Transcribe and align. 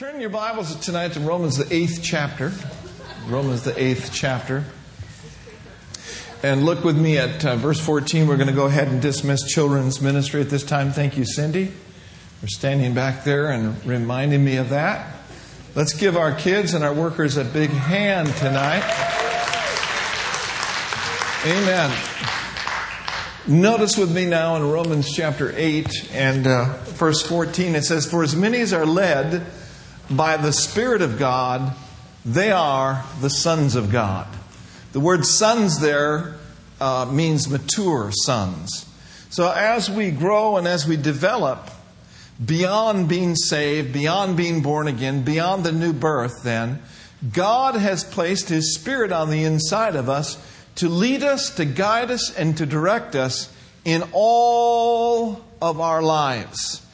Turn 0.00 0.18
your 0.18 0.30
Bibles 0.30 0.74
tonight 0.76 1.12
to 1.12 1.20
Romans, 1.20 1.58
the 1.58 1.70
eighth 1.70 2.00
chapter. 2.02 2.52
Romans, 3.28 3.64
the 3.64 3.78
eighth 3.78 4.08
chapter. 4.14 4.64
And 6.42 6.64
look 6.64 6.84
with 6.84 6.98
me 6.98 7.18
at 7.18 7.44
uh, 7.44 7.56
verse 7.56 7.78
14. 7.78 8.26
We're 8.26 8.38
going 8.38 8.48
to 8.48 8.54
go 8.54 8.64
ahead 8.64 8.88
and 8.88 9.02
dismiss 9.02 9.46
children's 9.46 10.00
ministry 10.00 10.40
at 10.40 10.48
this 10.48 10.64
time. 10.64 10.92
Thank 10.92 11.18
you, 11.18 11.26
Cindy, 11.26 11.66
for 12.40 12.46
standing 12.46 12.94
back 12.94 13.24
there 13.24 13.50
and 13.50 13.84
reminding 13.84 14.42
me 14.42 14.56
of 14.56 14.70
that. 14.70 15.16
Let's 15.74 15.92
give 15.92 16.16
our 16.16 16.34
kids 16.34 16.72
and 16.72 16.82
our 16.82 16.94
workers 16.94 17.36
a 17.36 17.44
big 17.44 17.68
hand 17.68 18.28
tonight. 18.36 18.82
Amen. 21.44 21.94
Notice 23.46 23.98
with 23.98 24.14
me 24.14 24.24
now 24.24 24.56
in 24.56 24.62
Romans 24.70 25.14
chapter 25.14 25.52
8 25.54 26.14
and 26.14 26.46
uh, 26.46 26.78
verse 26.84 27.20
14, 27.20 27.74
it 27.74 27.84
says, 27.84 28.10
For 28.10 28.22
as 28.22 28.34
many 28.34 28.60
as 28.60 28.72
are 28.72 28.86
led 28.86 29.44
by 30.10 30.36
the 30.36 30.52
Spirit 30.52 31.02
of 31.02 31.18
God, 31.18 31.74
they 32.24 32.50
are 32.50 33.04
the 33.20 33.30
sons 33.30 33.76
of 33.76 33.90
God. 33.90 34.26
The 34.92 35.00
word 35.00 35.24
sons 35.24 35.80
there 35.80 36.36
uh, 36.80 37.08
means 37.10 37.48
mature 37.48 38.10
sons. 38.12 38.86
So 39.30 39.50
as 39.50 39.88
we 39.88 40.10
grow 40.10 40.56
and 40.56 40.66
as 40.66 40.86
we 40.86 40.96
develop 40.96 41.70
beyond 42.44 43.08
being 43.08 43.36
saved, 43.36 43.92
beyond 43.92 44.36
being 44.36 44.62
born 44.62 44.88
again, 44.88 45.22
beyond 45.22 45.64
the 45.64 45.72
new 45.72 45.92
birth, 45.92 46.42
then, 46.42 46.82
God 47.32 47.74
has 47.76 48.02
placed 48.02 48.48
His 48.48 48.74
Spirit 48.74 49.12
on 49.12 49.30
the 49.30 49.44
inside 49.44 49.94
of 49.94 50.08
us 50.08 50.38
to 50.76 50.88
lead 50.88 51.22
us, 51.22 51.50
to 51.56 51.64
guide 51.64 52.10
us, 52.10 52.34
and 52.34 52.56
to 52.56 52.66
direct 52.66 53.14
us 53.14 53.52
in 53.84 54.02
all 54.12 55.42
of 55.60 55.80
our 55.80 56.02
lives. 56.02 56.84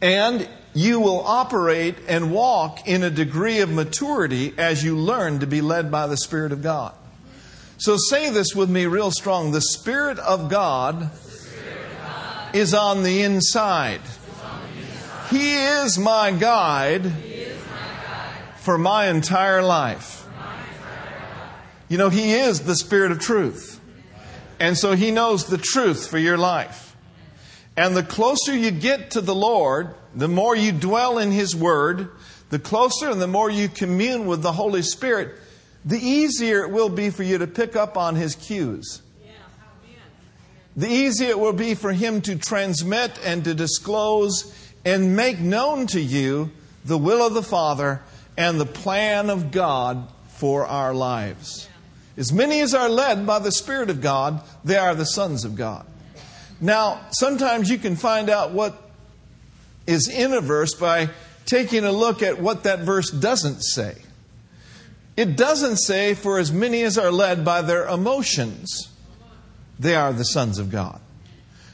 And 0.00 0.48
you 0.74 1.00
will 1.00 1.20
operate 1.20 1.96
and 2.08 2.32
walk 2.32 2.86
in 2.88 3.02
a 3.02 3.10
degree 3.10 3.60
of 3.60 3.70
maturity 3.70 4.54
as 4.56 4.82
you 4.82 4.96
learn 4.96 5.40
to 5.40 5.46
be 5.46 5.60
led 5.60 5.90
by 5.90 6.06
the 6.06 6.16
Spirit 6.16 6.52
of 6.52 6.62
God. 6.62 6.94
So 7.78 7.96
say 8.08 8.30
this 8.30 8.54
with 8.54 8.70
me 8.70 8.86
real 8.86 9.10
strong. 9.10 9.50
The 9.50 9.60
Spirit 9.60 10.18
of 10.18 10.48
God, 10.48 11.10
is 12.52 12.74
on 12.74 13.02
the 13.02 13.22
inside. 13.22 14.00
He 15.30 15.54
is 15.54 15.98
my 15.98 16.30
guide, 16.30 17.10
for 18.56 18.76
my 18.78 19.08
entire 19.08 19.62
life. 19.62 20.26
You 21.88 21.98
know, 21.98 22.08
He 22.08 22.32
is 22.32 22.60
the 22.60 22.76
Spirit 22.76 23.12
of 23.12 23.18
truth. 23.18 23.80
And 24.60 24.76
so 24.78 24.94
He 24.94 25.10
knows 25.10 25.46
the 25.46 25.58
truth 25.58 26.06
for 26.06 26.18
your 26.18 26.38
life. 26.38 26.81
And 27.76 27.96
the 27.96 28.02
closer 28.02 28.54
you 28.56 28.70
get 28.70 29.12
to 29.12 29.20
the 29.20 29.34
Lord, 29.34 29.94
the 30.14 30.28
more 30.28 30.54
you 30.54 30.72
dwell 30.72 31.18
in 31.18 31.30
His 31.30 31.56
Word, 31.56 32.10
the 32.50 32.58
closer 32.58 33.08
and 33.08 33.20
the 33.20 33.26
more 33.26 33.50
you 33.50 33.68
commune 33.68 34.26
with 34.26 34.42
the 34.42 34.52
Holy 34.52 34.82
Spirit, 34.82 35.34
the 35.84 35.98
easier 35.98 36.64
it 36.64 36.70
will 36.70 36.90
be 36.90 37.10
for 37.10 37.22
you 37.22 37.38
to 37.38 37.46
pick 37.46 37.74
up 37.74 37.96
on 37.96 38.14
His 38.14 38.34
cues. 38.34 39.00
The 40.76 40.88
easier 40.88 41.30
it 41.30 41.38
will 41.38 41.52
be 41.52 41.74
for 41.74 41.92
Him 41.92 42.20
to 42.22 42.36
transmit 42.36 43.18
and 43.24 43.44
to 43.44 43.54
disclose 43.54 44.54
and 44.84 45.16
make 45.16 45.38
known 45.38 45.86
to 45.88 46.00
you 46.00 46.50
the 46.84 46.98
will 46.98 47.26
of 47.26 47.34
the 47.34 47.42
Father 47.42 48.02
and 48.36 48.58
the 48.58 48.66
plan 48.66 49.30
of 49.30 49.50
God 49.50 50.08
for 50.28 50.66
our 50.66 50.94
lives. 50.94 51.68
As 52.16 52.32
many 52.32 52.60
as 52.60 52.74
are 52.74 52.88
led 52.88 53.26
by 53.26 53.38
the 53.38 53.52
Spirit 53.52 53.90
of 53.90 54.00
God, 54.00 54.42
they 54.64 54.76
are 54.76 54.94
the 54.94 55.04
sons 55.04 55.44
of 55.44 55.56
God. 55.56 55.86
Now, 56.62 57.00
sometimes 57.10 57.68
you 57.68 57.76
can 57.76 57.96
find 57.96 58.30
out 58.30 58.52
what 58.52 58.80
is 59.84 60.08
in 60.08 60.32
a 60.32 60.40
verse 60.40 60.74
by 60.74 61.10
taking 61.44 61.84
a 61.84 61.90
look 61.90 62.22
at 62.22 62.40
what 62.40 62.62
that 62.62 62.78
verse 62.78 63.10
doesn't 63.10 63.62
say. 63.62 63.96
It 65.16 65.36
doesn't 65.36 65.78
say, 65.78 66.14
for 66.14 66.38
as 66.38 66.52
many 66.52 66.82
as 66.82 66.96
are 66.96 67.10
led 67.10 67.44
by 67.44 67.62
their 67.62 67.88
emotions, 67.88 68.88
they 69.80 69.96
are 69.96 70.12
the 70.12 70.24
sons 70.24 70.60
of 70.60 70.70
God. 70.70 71.00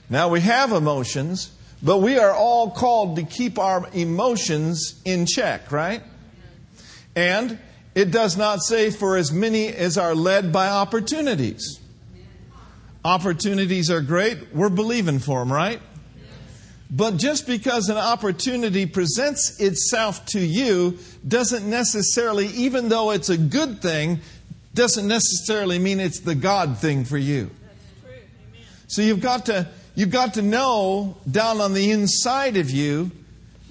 Now 0.09 0.31
we 0.31 0.41
have 0.41 0.73
emotions, 0.73 1.53
but 1.83 1.99
we 1.99 2.19
are 2.19 2.33
all 2.33 2.71
called 2.71 3.17
to 3.17 3.25
keep 3.25 3.59
our 3.59 3.87
emotions 3.93 5.01
in 5.05 5.27
check, 5.27 5.71
right? 5.71 6.03
And 7.15 7.59
it 7.95 8.11
does 8.11 8.39
not 8.39 8.63
say, 8.63 8.89
for 8.91 9.19
as 9.19 9.31
many 9.31 9.69
as 9.69 9.99
are 9.99 10.15
led 10.15 10.51
by 10.51 10.69
opportunities. 10.69 11.79
Opportunities 13.09 13.91
are 13.91 14.03
great. 14.03 14.55
We're 14.55 14.69
believing 14.69 15.19
for 15.19 15.39
them, 15.39 15.51
right? 15.51 15.81
But 16.91 17.17
just 17.17 17.47
because 17.47 17.89
an 17.89 17.97
opportunity 17.97 18.85
presents 18.85 19.59
itself 19.59 20.27
to 20.27 20.39
you 20.39 20.99
doesn't 21.27 21.65
necessarily, 21.65 22.49
even 22.49 22.91
though 22.91 23.13
it's 23.13 23.31
a 23.31 23.39
good 23.39 23.81
thing, 23.81 24.21
doesn't 24.75 25.09
necessarily 25.09 25.79
mean 25.79 26.01
it's 26.01 26.21
the 26.21 26.35
God 26.35 26.77
thing 26.77 27.07
for 27.07 27.17
you. 27.17 27.51
So 28.89 29.01
you've 29.01 29.23
got 29.23 29.47
to 29.47 29.69
you've 29.95 30.11
got 30.11 30.35
to 30.35 30.43
know 30.43 31.17
down 31.31 31.63
on 31.63 31.73
the 31.73 31.91
inside 31.91 32.59
of 32.59 32.71
you 32.71 33.11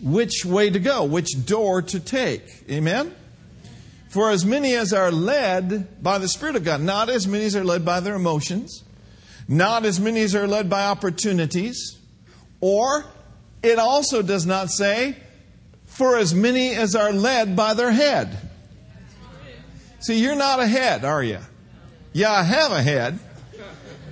which 0.02 0.46
way 0.46 0.72
to 0.72 0.80
go, 0.80 1.04
which 1.04 1.46
door 1.46 1.84
to 1.84 2.00
take. 2.00 2.42
Amen? 2.72 3.14
For 4.10 4.32
as 4.32 4.44
many 4.48 4.74
as 4.74 4.94
are 4.94 5.12
led 5.12 6.02
by 6.02 6.18
the 6.18 6.28
Spirit 6.28 6.56
of 6.56 6.64
God, 6.64 6.82
not 6.82 7.12
as 7.12 7.28
many 7.28 7.46
as 7.46 7.56
are 7.56 7.64
led 7.64 7.86
by 7.86 8.00
their 8.00 8.16
emotions, 8.16 8.84
not 9.48 9.86
as 9.86 10.00
many 10.00 10.22
as 10.22 10.36
are 10.36 10.48
led 10.48 10.70
by 10.70 10.86
opportunities, 10.86 11.98
or 12.62 13.06
it 13.64 13.80
also 13.80 14.22
does 14.22 14.46
not 14.46 14.70
say, 14.70 15.16
for 15.86 16.18
as 16.18 16.34
many 16.34 16.74
as 16.74 16.96
are 16.96 17.12
led 17.12 17.56
by 17.56 17.74
their 17.74 17.92
head. 17.92 18.38
See, 20.00 20.20
you're 20.22 20.36
not 20.36 20.60
a 20.60 20.68
head, 20.68 21.04
are 21.06 21.24
you? 21.24 21.40
Yeah, 22.14 22.32
I 22.32 22.44
have 22.44 22.72
a 22.72 22.82
head. 22.82 23.20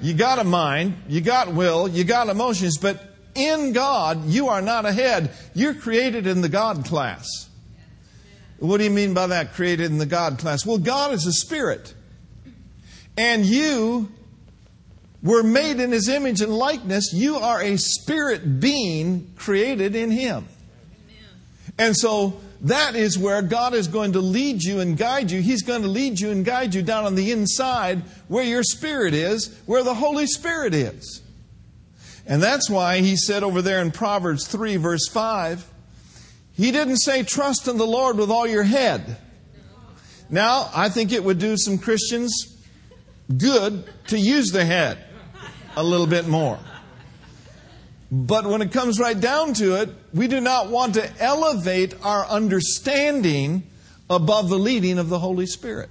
You 0.01 0.13
got 0.13 0.40
a 0.40 0.44
mind, 0.44 0.97
you 1.07 1.22
got 1.22 1.53
will, 1.53 1.88
you 1.88 2.03
got 2.03 2.28
emotions, 2.28 2.78
but 2.78 3.02
in 3.34 3.73
God, 3.73 4.25
you 4.25 4.50
are 4.50 4.62
not 4.62 4.85
a 4.85 4.91
head. 4.91 5.31
You're 5.53 5.73
created 5.73 6.28
in 6.28 6.41
the 6.41 6.50
God 6.50 6.85
class. 6.85 7.50
What 8.59 8.78
do 8.78 8.84
you 8.84 8.90
mean 8.90 9.13
by 9.13 9.28
that, 9.28 9.53
created 9.53 9.91
in 9.91 9.97
the 9.97 10.06
God 10.06 10.40
class? 10.40 10.66
Well, 10.66 10.78
God 10.78 11.13
is 11.13 11.25
a 11.25 11.31
spirit. 11.31 11.94
And 13.17 13.46
you 13.46 14.09
were 15.25 15.41
made 15.41 15.80
in 15.80 15.91
his 15.91 16.08
image 16.08 16.41
and 16.41 16.53
likeness, 16.56 17.12
you 17.12 17.38
are 17.38 17.59
a 17.59 17.78
spirit 17.78 18.59
being 18.59 19.34
created 19.36 19.96
in 19.96 20.12
him. 20.12 20.47
And 21.80 21.97
so 21.97 22.40
that 22.62 22.96
is 22.96 23.18
where 23.18 23.41
God 23.41 23.74
is 23.74 23.88
going 23.88 24.14
to 24.14 24.19
lead 24.19 24.62
you 24.62 24.80
and 24.80 24.96
guide 24.96 25.31
you. 25.31 25.41
He's 25.41 25.64
going 25.64 25.81
to 25.81 25.88
lead 25.88 26.19
you 26.19 26.30
and 26.30 26.46
guide 26.46 26.75
you 26.75 26.84
down 26.84 27.06
on 27.06 27.16
the 27.16 27.31
inside 27.31 28.03
where 28.28 28.44
your 28.44 28.62
spirit 28.62 29.16
is, 29.16 29.59
where 29.66 29.84
the 29.84 29.96
Holy 29.96 30.28
Spirit 30.28 30.75
is. 30.75 31.24
And 32.28 32.41
that's 32.41 32.69
why 32.69 33.00
he 33.00 33.18
said 33.18 33.41
over 33.41 33.64
there 33.64 33.81
in 33.81 33.90
Proverbs 33.90 34.47
3, 34.47 34.78
verse 34.78 35.08
5, 35.08 35.66
he 36.53 36.72
didn't 36.72 36.97
say, 36.97 37.24
trust 37.24 37.68
in 37.68 37.78
the 37.78 37.88
Lord 37.88 38.18
with 38.18 38.30
all 38.30 38.46
your 38.46 38.64
head. 38.64 39.18
Now, 40.30 40.69
I 40.74 40.90
think 40.90 41.12
it 41.12 41.24
would 41.24 41.40
do 41.40 41.58
some 41.58 41.80
Christians 41.80 42.56
good 43.35 43.90
to 44.08 44.19
use 44.19 44.52
the 44.52 44.66
head 44.66 45.00
a 45.75 45.84
little 45.84 46.08
bit 46.08 46.28
more. 46.28 46.59
But 48.12 48.46
when 48.46 48.62
it 48.62 48.72
comes 48.72 49.00
right 49.00 49.19
down 49.19 49.53
to 49.56 49.81
it, 49.81 49.90
we 50.13 50.28
do 50.28 50.40
not 50.40 50.69
want 50.69 50.94
to 50.94 51.22
elevate 51.22 51.96
our 52.03 52.25
understanding 52.25 53.63
above 54.09 54.50
the 54.50 54.59
leading 54.59 55.00
of 55.00 55.09
the 55.09 55.19
Holy 55.19 55.47
Spirit. 55.47 55.90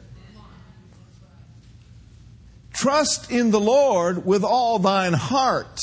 Trust 2.72 3.30
in 3.30 3.50
the 3.50 3.60
Lord 3.60 4.24
with 4.24 4.42
all 4.44 4.78
thine 4.78 5.12
heart, 5.12 5.80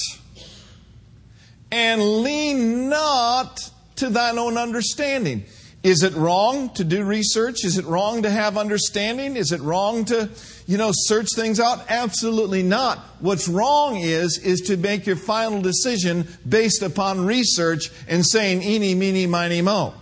and 1.72 2.24
lean 2.24 2.90
not 2.90 3.70
to 3.98 4.10
thine 4.10 4.38
own 4.38 4.58
understanding. 4.58 5.46
Is 5.84 6.04
it 6.04 6.14
wrong 6.14 6.70
to 6.76 6.84
do 6.84 7.04
research? 7.04 7.66
Is 7.66 7.80
it 7.80 7.86
wrong 7.86 8.22
to 8.22 8.30
have 8.30 8.56
understanding? 8.56 9.36
Is 9.36 9.52
it 9.52 9.62
wrong 9.62 10.06
to, 10.06 10.30
you 10.68 10.78
know, 10.78 10.92
search 10.94 11.30
things 11.36 11.60
out? 11.60 11.90
Absolutely 11.90 12.62
not. 12.62 13.00
What's 13.20 13.48
wrong 13.48 13.98
is, 13.98 14.38
is 14.38 14.62
to 14.62 14.78
make 14.78 15.08
your 15.08 15.16
final 15.16 15.60
decision 15.60 16.28
based 16.48 16.84
upon 16.84 17.26
research 17.26 17.90
and 18.08 18.24
saying 18.24 18.62
eeny, 18.62 18.94
meeny, 18.94 19.26
miny, 19.26 19.64
mo. 19.64 19.96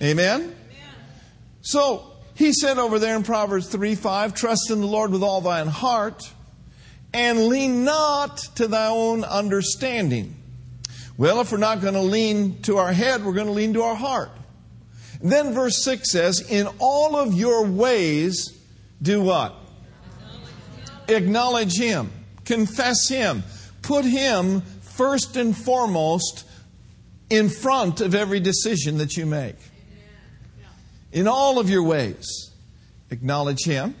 Amen? 0.00 0.54
So, 1.62 2.06
he 2.36 2.52
said 2.52 2.78
over 2.78 2.98
there 2.98 3.16
in 3.16 3.24
Proverbs 3.24 3.68
3 3.68 3.96
5, 3.96 4.34
trust 4.34 4.70
in 4.70 4.80
the 4.80 4.86
Lord 4.86 5.10
with 5.10 5.22
all 5.22 5.40
thine 5.40 5.66
heart 5.66 6.32
and 7.12 7.46
lean 7.46 7.84
not 7.84 8.38
to 8.54 8.68
thy 8.68 8.86
own 8.86 9.24
understanding. 9.24 10.39
Well, 11.20 11.42
if 11.42 11.52
we're 11.52 11.58
not 11.58 11.82
going 11.82 11.92
to 11.92 12.00
lean 12.00 12.62
to 12.62 12.78
our 12.78 12.94
head, 12.94 13.22
we're 13.22 13.34
going 13.34 13.46
to 13.46 13.52
lean 13.52 13.74
to 13.74 13.82
our 13.82 13.94
heart. 13.94 14.30
Then 15.22 15.52
verse 15.52 15.84
6 15.84 16.10
says, 16.10 16.40
In 16.50 16.66
all 16.78 17.14
of 17.14 17.34
your 17.34 17.66
ways, 17.66 18.58
do 19.02 19.20
what? 19.20 19.54
Acknowledge 21.08 21.76
Him. 21.76 22.10
Confess 22.46 23.06
Him. 23.06 23.42
Put 23.82 24.06
Him 24.06 24.62
first 24.80 25.36
and 25.36 25.54
foremost 25.54 26.46
in 27.28 27.50
front 27.50 28.00
of 28.00 28.14
every 28.14 28.40
decision 28.40 28.96
that 28.96 29.18
you 29.18 29.26
make. 29.26 29.56
In 31.12 31.28
all 31.28 31.58
of 31.58 31.68
your 31.68 31.82
ways, 31.82 32.50
acknowledge 33.10 33.66
Him. 33.66 33.94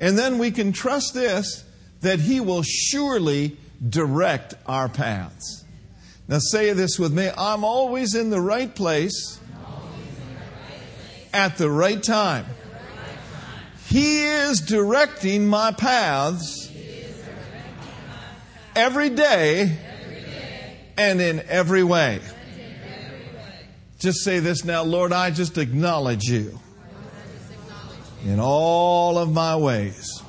And 0.00 0.16
then 0.16 0.38
we 0.38 0.52
can 0.52 0.72
trust 0.72 1.12
this 1.12 1.64
that 2.02 2.20
He 2.20 2.38
will 2.38 2.62
surely 2.62 3.56
direct 3.90 4.54
our 4.64 4.88
paths. 4.88 5.64
Now, 6.28 6.38
say 6.38 6.72
this 6.72 6.98
with 6.98 7.12
me 7.12 7.30
I'm 7.36 7.64
always 7.64 8.14
in 8.14 8.30
the 8.30 8.40
right 8.40 8.74
place 8.74 9.40
at 11.32 11.56
the 11.58 11.70
right 11.70 12.02
time. 12.02 12.46
He 13.86 14.24
is 14.24 14.60
directing 14.60 15.46
my 15.46 15.70
paths 15.70 16.70
every 18.74 19.10
day 19.10 19.78
and 20.96 21.20
in 21.20 21.40
every 21.48 21.84
way. 21.84 22.20
Just 23.98 24.24
say 24.24 24.40
this 24.40 24.64
now, 24.64 24.82
Lord, 24.82 25.12
I 25.12 25.30
just 25.30 25.56
acknowledge 25.56 26.24
you 26.24 26.58
in 28.24 28.40
all 28.40 29.18
of 29.18 29.32
my 29.32 29.56
ways. 29.56 30.22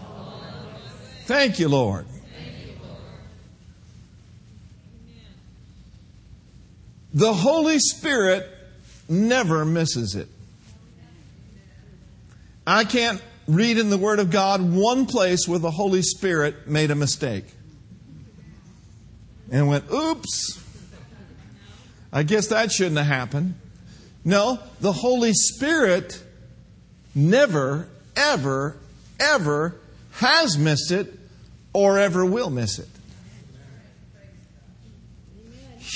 Thank 1.26 1.60
you, 1.60 1.68
Lord. 1.68 2.06
The 7.18 7.34
Holy 7.34 7.80
Spirit 7.80 8.48
never 9.10 9.66
misses 9.66 10.14
it. 10.14 10.28
I 12.68 12.84
can't 12.84 13.20
read 13.48 13.80
in 13.80 13.90
the 13.90 13.98
Word 13.98 14.20
of 14.20 14.30
God 14.30 14.62
one 14.62 15.08
place 15.08 15.48
where 15.48 15.58
the 15.58 15.72
Holy 15.72 16.04
Spirit 16.04 16.68
made 16.68 16.92
a 16.92 16.96
mistake 16.96 17.46
and 19.52 19.68
went, 19.68 19.90
oops, 19.92 20.64
I 22.14 22.22
guess 22.22 22.50
that 22.50 22.72
shouldn't 22.72 22.98
have 22.98 23.08
happened. 23.08 23.56
No, 24.24 24.60
the 24.80 24.92
Holy 24.92 25.34
Spirit 25.34 26.22
never, 27.16 27.88
ever, 28.16 28.78
ever 29.20 29.74
has 30.12 30.56
missed 30.56 30.92
it 30.92 31.18
or 31.74 31.98
ever 31.98 32.24
will 32.24 32.52
miss 32.52 32.78
it. 32.78 32.90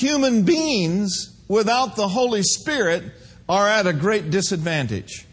Human 0.01 0.41
beings 0.41 1.39
without 1.47 1.95
the 1.95 2.07
Holy 2.07 2.41
Spirit 2.41 3.03
are 3.47 3.67
at 3.67 3.85
a 3.85 3.93
great 3.93 4.31
disadvantage. 4.31 5.27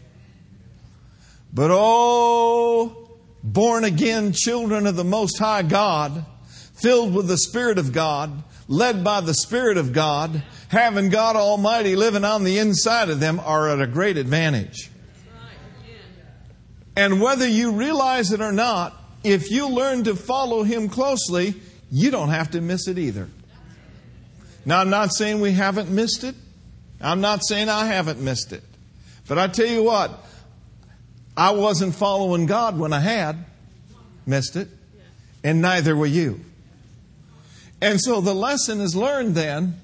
But 1.51 1.71
oh, 1.73 3.09
born 3.43 3.83
again 3.83 4.31
children 4.31 4.85
of 4.85 4.95
the 4.95 5.03
Most 5.03 5.39
High 5.39 5.63
God, 5.63 6.23
filled 6.75 7.15
with 7.15 7.27
the 7.27 7.37
Spirit 7.39 7.79
of 7.79 7.91
God, 7.91 8.43
led 8.67 9.03
by 9.03 9.21
the 9.21 9.33
Spirit 9.33 9.77
of 9.77 9.91
God, 9.91 10.43
having 10.67 11.09
God 11.09 11.35
Almighty 11.35 11.95
living 11.95 12.23
on 12.23 12.43
the 12.43 12.59
inside 12.59 13.09
of 13.09 13.19
them, 13.19 13.39
are 13.39 13.69
at 13.69 13.81
a 13.81 13.87
great 13.87 14.17
advantage. 14.17 14.91
And 16.95 17.19
whether 17.19 17.47
you 17.47 17.71
realize 17.71 18.31
it 18.31 18.41
or 18.41 18.51
not, 18.51 18.95
if 19.23 19.49
you 19.49 19.67
learn 19.67 20.03
to 20.03 20.15
follow 20.15 20.61
Him 20.61 20.89
closely, 20.89 21.55
you 21.89 22.11
don't 22.11 22.29
have 22.29 22.51
to 22.51 22.61
miss 22.61 22.87
it 22.87 22.99
either. 22.99 23.29
Now, 24.65 24.81
I'm 24.81 24.89
not 24.89 25.13
saying 25.13 25.41
we 25.41 25.53
haven't 25.53 25.89
missed 25.89 26.23
it. 26.23 26.35
I'm 27.01 27.21
not 27.21 27.45
saying 27.45 27.69
I 27.69 27.85
haven't 27.85 28.19
missed 28.19 28.51
it. 28.51 28.63
But 29.27 29.37
I 29.37 29.47
tell 29.47 29.67
you 29.67 29.83
what, 29.83 30.11
I 31.37 31.51
wasn't 31.51 31.95
following 31.95 32.45
God 32.45 32.77
when 32.77 32.91
I 32.91 32.99
had 32.99 33.37
missed 34.25 34.55
it, 34.55 34.67
and 35.43 35.61
neither 35.61 35.95
were 35.95 36.05
you. 36.05 36.41
And 37.81 37.99
so 38.01 38.19
the 38.19 38.33
lesson 38.33 38.81
is 38.81 38.95
learned 38.95 39.35
then 39.35 39.79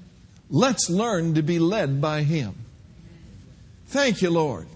let's 0.50 0.90
learn 0.90 1.34
to 1.34 1.42
be 1.42 1.58
led 1.58 2.00
by 2.00 2.22
Him. 2.22 2.54
Thank 3.86 4.20
you, 4.22 4.30
Lord. 4.30 4.66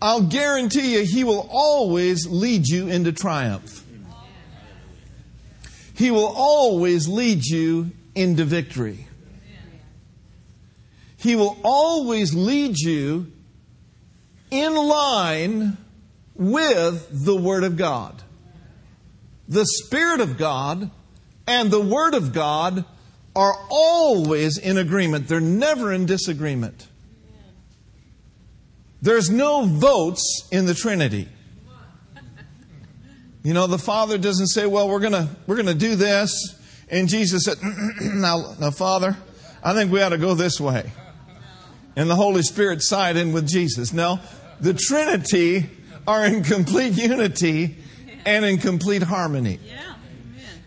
I'll 0.00 0.22
guarantee 0.22 0.94
you, 0.94 1.04
He 1.04 1.24
will 1.24 1.48
always 1.50 2.26
lead 2.26 2.68
you 2.68 2.88
into 2.88 3.12
triumph. 3.12 3.84
He 5.94 6.10
will 6.10 6.32
always 6.36 7.08
lead 7.08 7.44
you 7.44 7.90
into 8.18 8.44
victory. 8.44 9.06
He 11.16 11.36
will 11.36 11.56
always 11.62 12.34
lead 12.34 12.78
you 12.78 13.32
in 14.50 14.74
line 14.74 15.76
with 16.34 17.08
the 17.10 17.36
Word 17.36 17.64
of 17.64 17.76
God. 17.76 18.22
The 19.48 19.66
Spirit 19.66 20.20
of 20.20 20.36
God 20.38 20.90
and 21.46 21.70
the 21.70 21.80
Word 21.80 22.14
of 22.14 22.32
God 22.32 22.84
are 23.34 23.54
always 23.70 24.58
in 24.58 24.78
agreement, 24.78 25.28
they're 25.28 25.40
never 25.40 25.92
in 25.92 26.06
disagreement. 26.06 26.86
There's 29.00 29.30
no 29.30 29.64
votes 29.64 30.48
in 30.50 30.66
the 30.66 30.74
Trinity. 30.74 31.28
You 33.44 33.54
know, 33.54 33.68
the 33.68 33.78
Father 33.78 34.18
doesn't 34.18 34.48
say, 34.48 34.66
well, 34.66 34.88
we're 34.88 34.98
going 34.98 35.12
to 35.12 35.28
we're 35.46 35.54
going 35.54 35.66
to 35.66 35.74
do 35.74 35.94
this. 35.94 36.57
And 36.90 37.08
Jesus 37.08 37.44
said, 37.44 37.58
mm, 37.58 37.74
mm, 37.74 37.98
mm, 37.98 38.14
now, 38.20 38.54
now, 38.58 38.70
Father, 38.70 39.16
I 39.62 39.74
think 39.74 39.92
we 39.92 40.00
ought 40.00 40.10
to 40.10 40.18
go 40.18 40.34
this 40.34 40.60
way. 40.60 40.92
And 41.96 42.08
the 42.08 42.16
Holy 42.16 42.42
Spirit 42.42 42.82
side 42.82 43.16
in 43.16 43.32
with 43.32 43.48
Jesus. 43.48 43.92
No, 43.92 44.20
the 44.60 44.72
Trinity 44.72 45.68
are 46.06 46.24
in 46.24 46.42
complete 46.44 46.94
unity 46.96 47.76
and 48.24 48.44
in 48.44 48.58
complete 48.58 49.02
harmony. 49.02 49.58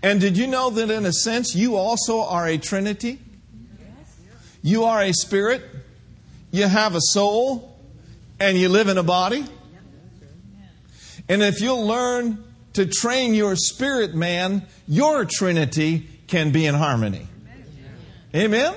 And 0.04 0.20
did 0.20 0.38
you 0.38 0.48
know 0.48 0.70
that 0.72 0.90
in 0.90 1.06
a 1.06 1.14
sense 1.14 1.56
you 1.56 1.76
also 1.76 2.22
are 2.22 2.48
a 2.48 2.58
Trinity? 2.58 3.20
You 4.64 4.84
are 4.84 5.02
a 5.02 5.14
spirit, 5.14 5.64
you 6.52 6.68
have 6.68 6.96
a 6.96 7.02
soul, 7.02 7.80
and 8.40 8.58
you 8.58 8.70
live 8.70 8.90
in 8.90 8.98
a 8.98 9.04
body. 9.04 9.46
And 11.30 11.42
if 11.42 11.62
you'll 11.62 11.86
learn 11.86 12.44
to 12.74 12.86
train 12.86 13.34
your 13.34 13.56
spirit 13.56 14.14
man, 14.14 14.68
your 14.88 15.26
Trinity 15.26 16.08
can 16.32 16.52
be 16.52 16.66
in 16.66 16.74
harmony. 16.74 17.28
Amen? 18.34 18.74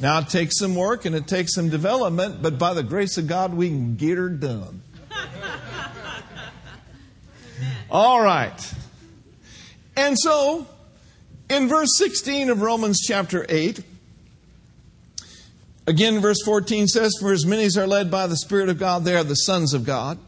Now, 0.00 0.20
it 0.20 0.30
takes 0.30 0.58
some 0.58 0.74
work 0.74 1.04
and 1.04 1.14
it 1.14 1.26
takes 1.26 1.54
some 1.54 1.68
development, 1.68 2.40
but 2.40 2.58
by 2.58 2.72
the 2.72 2.82
grace 2.82 3.18
of 3.18 3.26
God, 3.26 3.52
we 3.52 3.68
can 3.68 3.96
get 3.96 4.16
her 4.16 4.30
done. 4.30 4.82
All 7.90 8.22
right. 8.22 8.74
And 9.96 10.16
so, 10.18 10.66
in 11.50 11.68
verse 11.68 11.90
16 11.96 12.48
of 12.48 12.62
Romans 12.62 13.00
chapter 13.06 13.44
8, 13.48 13.84
again, 15.86 16.20
verse 16.20 16.42
14 16.42 16.86
says, 16.86 17.12
For 17.20 17.32
as 17.32 17.44
many 17.44 17.64
as 17.64 17.76
are 17.76 17.86
led 17.86 18.10
by 18.10 18.28
the 18.28 18.36
Spirit 18.36 18.70
of 18.70 18.78
God, 18.78 19.04
they 19.04 19.14
are 19.14 19.24
the 19.24 19.34
sons 19.34 19.74
of 19.74 19.84
God. 19.84 20.18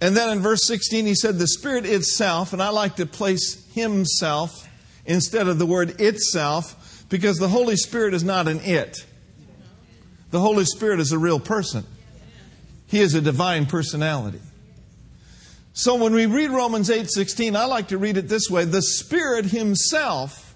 And 0.00 0.16
then 0.16 0.30
in 0.30 0.42
verse 0.42 0.66
16, 0.66 1.06
he 1.06 1.14
said, 1.14 1.38
The 1.38 1.46
Spirit 1.46 1.86
itself, 1.86 2.52
and 2.52 2.60
I 2.60 2.70
like 2.70 2.96
to 2.96 3.06
place 3.06 3.72
Himself 3.72 4.68
instead 5.04 5.48
of 5.48 5.58
the 5.58 5.66
word 5.66 6.00
itself 6.00 7.04
because 7.08 7.38
the 7.38 7.48
Holy 7.48 7.76
Spirit 7.76 8.14
is 8.14 8.24
not 8.24 8.48
an 8.48 8.60
it. 8.60 9.04
The 10.30 10.40
Holy 10.40 10.64
Spirit 10.64 11.00
is 11.00 11.12
a 11.12 11.18
real 11.18 11.40
person, 11.40 11.84
He 12.86 13.00
is 13.00 13.14
a 13.14 13.20
divine 13.20 13.66
personality. 13.66 14.40
So 15.74 15.94
when 15.94 16.12
we 16.12 16.26
read 16.26 16.50
Romans 16.50 16.90
8:16, 16.90 17.56
I 17.56 17.64
like 17.64 17.88
to 17.88 17.98
read 17.98 18.16
it 18.16 18.28
this 18.28 18.50
way, 18.50 18.64
the 18.64 18.82
Spirit 18.82 19.46
himself 19.46 20.52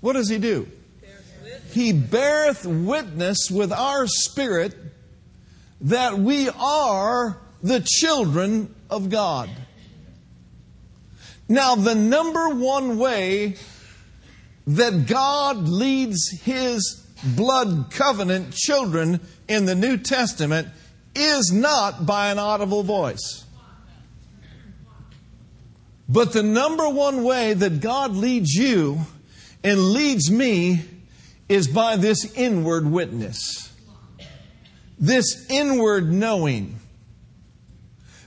what 0.00 0.12
does 0.12 0.28
he 0.28 0.38
do? 0.38 0.68
He 1.72 1.92
beareth 1.92 2.64
witness 2.64 3.50
with 3.50 3.72
our 3.72 4.06
spirit 4.06 4.74
that 5.82 6.18
we 6.18 6.48
are 6.48 7.38
the 7.62 7.84
children 7.86 8.74
of 8.90 9.10
God. 9.10 9.50
Now, 11.48 11.74
the 11.74 11.94
number 11.94 12.50
one 12.50 12.98
way 12.98 13.56
that 14.66 15.06
God 15.06 15.66
leads 15.66 16.30
His 16.42 17.06
blood 17.24 17.90
covenant 17.90 18.52
children 18.52 19.20
in 19.48 19.64
the 19.64 19.74
New 19.74 19.96
Testament 19.96 20.68
is 21.14 21.50
not 21.52 22.04
by 22.04 22.30
an 22.30 22.38
audible 22.38 22.82
voice. 22.82 23.44
But 26.08 26.32
the 26.32 26.42
number 26.42 26.88
one 26.88 27.24
way 27.24 27.54
that 27.54 27.80
God 27.80 28.12
leads 28.12 28.54
you 28.54 29.00
and 29.64 29.92
leads 29.92 30.30
me 30.30 30.80
is 31.48 31.66
by 31.68 31.96
this 31.96 32.32
inward 32.34 32.86
witness, 32.86 33.72
this 34.98 35.46
inward 35.50 36.12
knowing, 36.12 36.78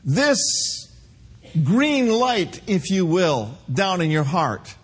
this 0.03 0.80
green 1.63 2.09
light, 2.09 2.61
if 2.67 2.89
you 2.89 3.05
will, 3.05 3.57
down 3.71 4.01
in 4.01 4.11
your 4.11 4.23
heart 4.23 4.75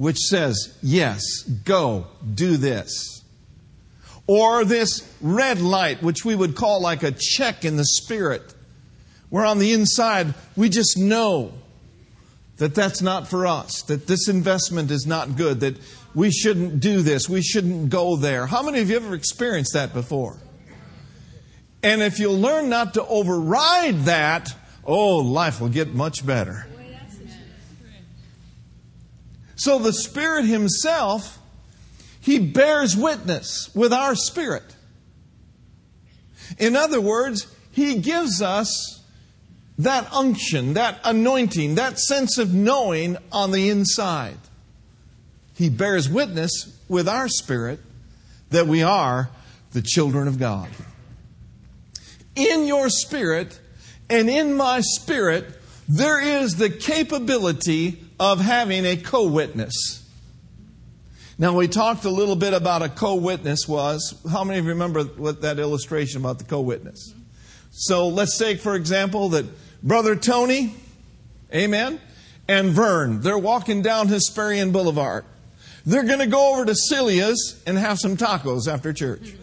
which 0.00 0.16
says, 0.16 0.74
Yes, 0.82 1.42
go, 1.42 2.06
do 2.34 2.56
this. 2.56 3.22
Or 4.26 4.64
this 4.64 5.06
red 5.20 5.60
light, 5.60 6.02
which 6.02 6.24
we 6.24 6.34
would 6.34 6.56
call 6.56 6.80
like 6.80 7.02
a 7.02 7.10
check 7.12 7.66
in 7.66 7.76
the 7.76 7.84
spirit, 7.84 8.54
where 9.28 9.44
on 9.44 9.58
the 9.58 9.74
inside 9.74 10.32
we 10.56 10.70
just 10.70 10.96
know 10.96 11.52
that 12.56 12.74
that's 12.74 13.02
not 13.02 13.28
for 13.28 13.46
us, 13.46 13.82
that 13.88 14.06
this 14.06 14.26
investment 14.26 14.90
is 14.90 15.06
not 15.06 15.36
good, 15.36 15.60
that 15.60 15.76
we 16.14 16.30
shouldn't 16.30 16.80
do 16.80 17.02
this, 17.02 17.28
we 17.28 17.42
shouldn't 17.42 17.90
go 17.90 18.16
there. 18.16 18.46
How 18.46 18.62
many 18.62 18.80
of 18.80 18.88
you 18.88 18.96
ever 18.96 19.14
experienced 19.14 19.74
that 19.74 19.92
before? 19.92 20.38
And 21.82 22.00
if 22.00 22.18
you'll 22.18 22.40
learn 22.40 22.70
not 22.70 22.94
to 22.94 23.04
override 23.04 24.04
that, 24.04 24.54
oh, 24.90 25.18
life 25.18 25.60
will 25.60 25.68
get 25.68 25.94
much 25.94 26.26
better. 26.26 26.66
So 29.56 29.78
the 29.78 29.92
Spirit 29.92 30.46
Himself, 30.46 31.38
He 32.20 32.38
bears 32.38 32.96
witness 32.96 33.70
with 33.74 33.92
our 33.92 34.14
spirit. 34.14 34.64
In 36.58 36.76
other 36.76 37.00
words, 37.00 37.46
He 37.70 37.96
gives 37.96 38.42
us 38.42 39.02
that 39.78 40.12
unction, 40.12 40.74
that 40.74 40.98
anointing, 41.04 41.76
that 41.76 41.98
sense 41.98 42.38
of 42.38 42.52
knowing 42.52 43.16
on 43.30 43.50
the 43.50 43.70
inside. 43.70 44.38
He 45.54 45.68
bears 45.68 46.08
witness 46.08 46.74
with 46.88 47.06
our 47.06 47.28
spirit 47.28 47.80
that 48.50 48.66
we 48.66 48.82
are 48.82 49.30
the 49.72 49.82
children 49.82 50.26
of 50.26 50.38
God. 50.38 50.68
In 52.34 52.66
your 52.66 52.88
spirit 52.88 53.60
and 54.10 54.28
in 54.28 54.54
my 54.54 54.80
spirit, 54.80 55.46
there 55.88 56.20
is 56.20 56.56
the 56.56 56.68
capability 56.68 58.04
of 58.18 58.40
having 58.40 58.84
a 58.84 58.96
co 58.96 59.28
witness. 59.28 60.04
Now, 61.38 61.54
we 61.54 61.68
talked 61.68 62.04
a 62.04 62.10
little 62.10 62.36
bit 62.36 62.52
about 62.52 62.82
a 62.82 62.88
co 62.90 63.14
witness 63.14 63.66
was. 63.66 64.14
How 64.30 64.44
many 64.44 64.58
of 64.58 64.66
you 64.66 64.72
remember 64.72 65.04
what 65.04 65.40
that 65.42 65.58
illustration 65.58 66.20
about 66.20 66.38
the 66.38 66.44
co 66.44 66.60
witness? 66.60 67.14
So 67.70 68.08
let's 68.08 68.36
take, 68.36 68.60
for 68.60 68.74
example, 68.74 69.30
that 69.30 69.46
Brother 69.82 70.16
Tony, 70.16 70.74
amen, 71.54 72.00
and 72.46 72.70
Vern, 72.70 73.20
they're 73.22 73.38
walking 73.38 73.80
down 73.80 74.08
Hesperian 74.08 74.72
Boulevard. 74.72 75.24
They're 75.86 76.04
going 76.04 76.18
to 76.18 76.26
go 76.26 76.52
over 76.52 76.66
to 76.66 76.74
Celia's 76.74 77.62
and 77.66 77.78
have 77.78 77.98
some 77.98 78.16
tacos 78.16 78.70
after 78.70 78.92
church. 78.92 79.34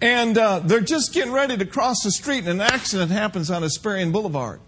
And 0.00 0.38
uh, 0.38 0.60
they're 0.60 0.80
just 0.80 1.12
getting 1.12 1.32
ready 1.32 1.56
to 1.56 1.66
cross 1.66 2.02
the 2.02 2.10
street, 2.10 2.40
and 2.40 2.48
an 2.48 2.60
accident 2.60 3.10
happens 3.10 3.50
on 3.50 3.62
Hesperian 3.62 4.12
Boulevard. 4.12 4.60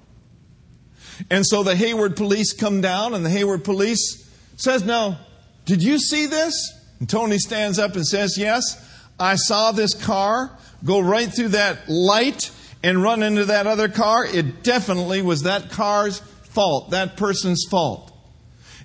And 1.31 1.47
so 1.47 1.62
the 1.62 1.75
Hayward 1.75 2.17
police 2.17 2.53
come 2.53 2.81
down, 2.81 3.15
and 3.15 3.25
the 3.25 3.31
Hayward 3.31 3.65
police 3.65 4.31
says, 4.57 4.85
Now, 4.85 5.19
did 5.65 5.83
you 5.83 5.99
see 5.99 6.27
this? 6.27 6.79
And 6.99 7.09
Tony 7.09 7.39
stands 7.39 7.79
up 7.79 7.97
and 7.97 8.07
says, 8.07 8.37
Yes, 8.37 8.89
I 9.19 9.37
saw 9.37 9.73
this 9.73 9.95
car 9.95 10.57
go 10.85 11.01
right 11.01 11.33
through 11.33 11.49
that 11.49 11.89
light 11.89 12.51
and 12.83 13.03
run 13.03 13.23
into 13.23 13.47
that 13.47 13.67
other 13.67 13.89
car. 13.89 14.25
It 14.25 14.62
definitely 14.62 15.23
was 15.23 15.43
that 15.43 15.71
car's 15.71 16.19
fault, 16.19 16.91
that 16.91 17.17
person's 17.17 17.65
fault. 17.71 18.12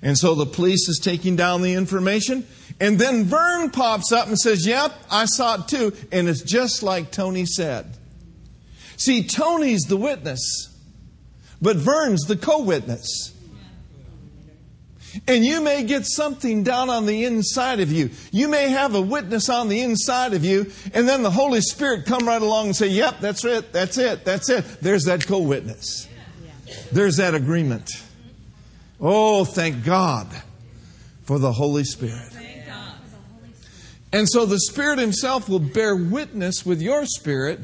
And 0.00 0.16
so 0.16 0.34
the 0.34 0.46
police 0.46 0.88
is 0.88 1.00
taking 1.02 1.36
down 1.36 1.62
the 1.62 1.74
information. 1.74 2.46
And 2.80 2.98
then 2.98 3.24
Vern 3.24 3.70
pops 3.70 4.12
up 4.12 4.28
and 4.28 4.38
says, 4.38 4.66
Yep, 4.66 4.92
I 5.10 5.24
saw 5.24 5.56
it 5.56 5.68
too. 5.68 5.92
And 6.12 6.28
it's 6.28 6.42
just 6.42 6.82
like 6.82 7.10
Tony 7.10 7.44
said. 7.44 7.96
See, 8.96 9.26
Tony's 9.26 9.82
the 9.82 9.96
witness. 9.96 10.74
But 11.60 11.76
Vern's 11.76 12.24
the 12.24 12.36
co 12.36 12.62
witness. 12.62 13.34
And 15.26 15.44
you 15.44 15.60
may 15.60 15.84
get 15.84 16.06
something 16.06 16.62
down 16.62 16.90
on 16.90 17.06
the 17.06 17.24
inside 17.24 17.80
of 17.80 17.90
you. 17.90 18.10
You 18.30 18.46
may 18.46 18.68
have 18.68 18.94
a 18.94 19.00
witness 19.00 19.48
on 19.48 19.68
the 19.68 19.80
inside 19.80 20.34
of 20.34 20.44
you, 20.44 20.70
and 20.92 21.08
then 21.08 21.22
the 21.22 21.30
Holy 21.30 21.60
Spirit 21.60 22.04
come 22.04 22.28
right 22.28 22.40
along 22.40 22.66
and 22.66 22.76
say, 22.76 22.88
Yep, 22.88 23.20
that's 23.20 23.44
it, 23.44 23.72
that's 23.72 23.98
it, 23.98 24.24
that's 24.24 24.48
it. 24.48 24.64
There's 24.80 25.04
that 25.04 25.26
co 25.26 25.38
witness. 25.38 26.08
There's 26.92 27.16
that 27.16 27.34
agreement. 27.34 27.90
Oh, 29.00 29.44
thank 29.44 29.84
God 29.84 30.28
for 31.22 31.38
the 31.38 31.52
Holy 31.52 31.84
Spirit. 31.84 32.37
And 34.12 34.28
so 34.28 34.46
the 34.46 34.58
Spirit 34.58 34.98
Himself 34.98 35.48
will 35.48 35.58
bear 35.58 35.94
witness 35.94 36.64
with 36.64 36.80
your 36.80 37.04
spirit 37.06 37.60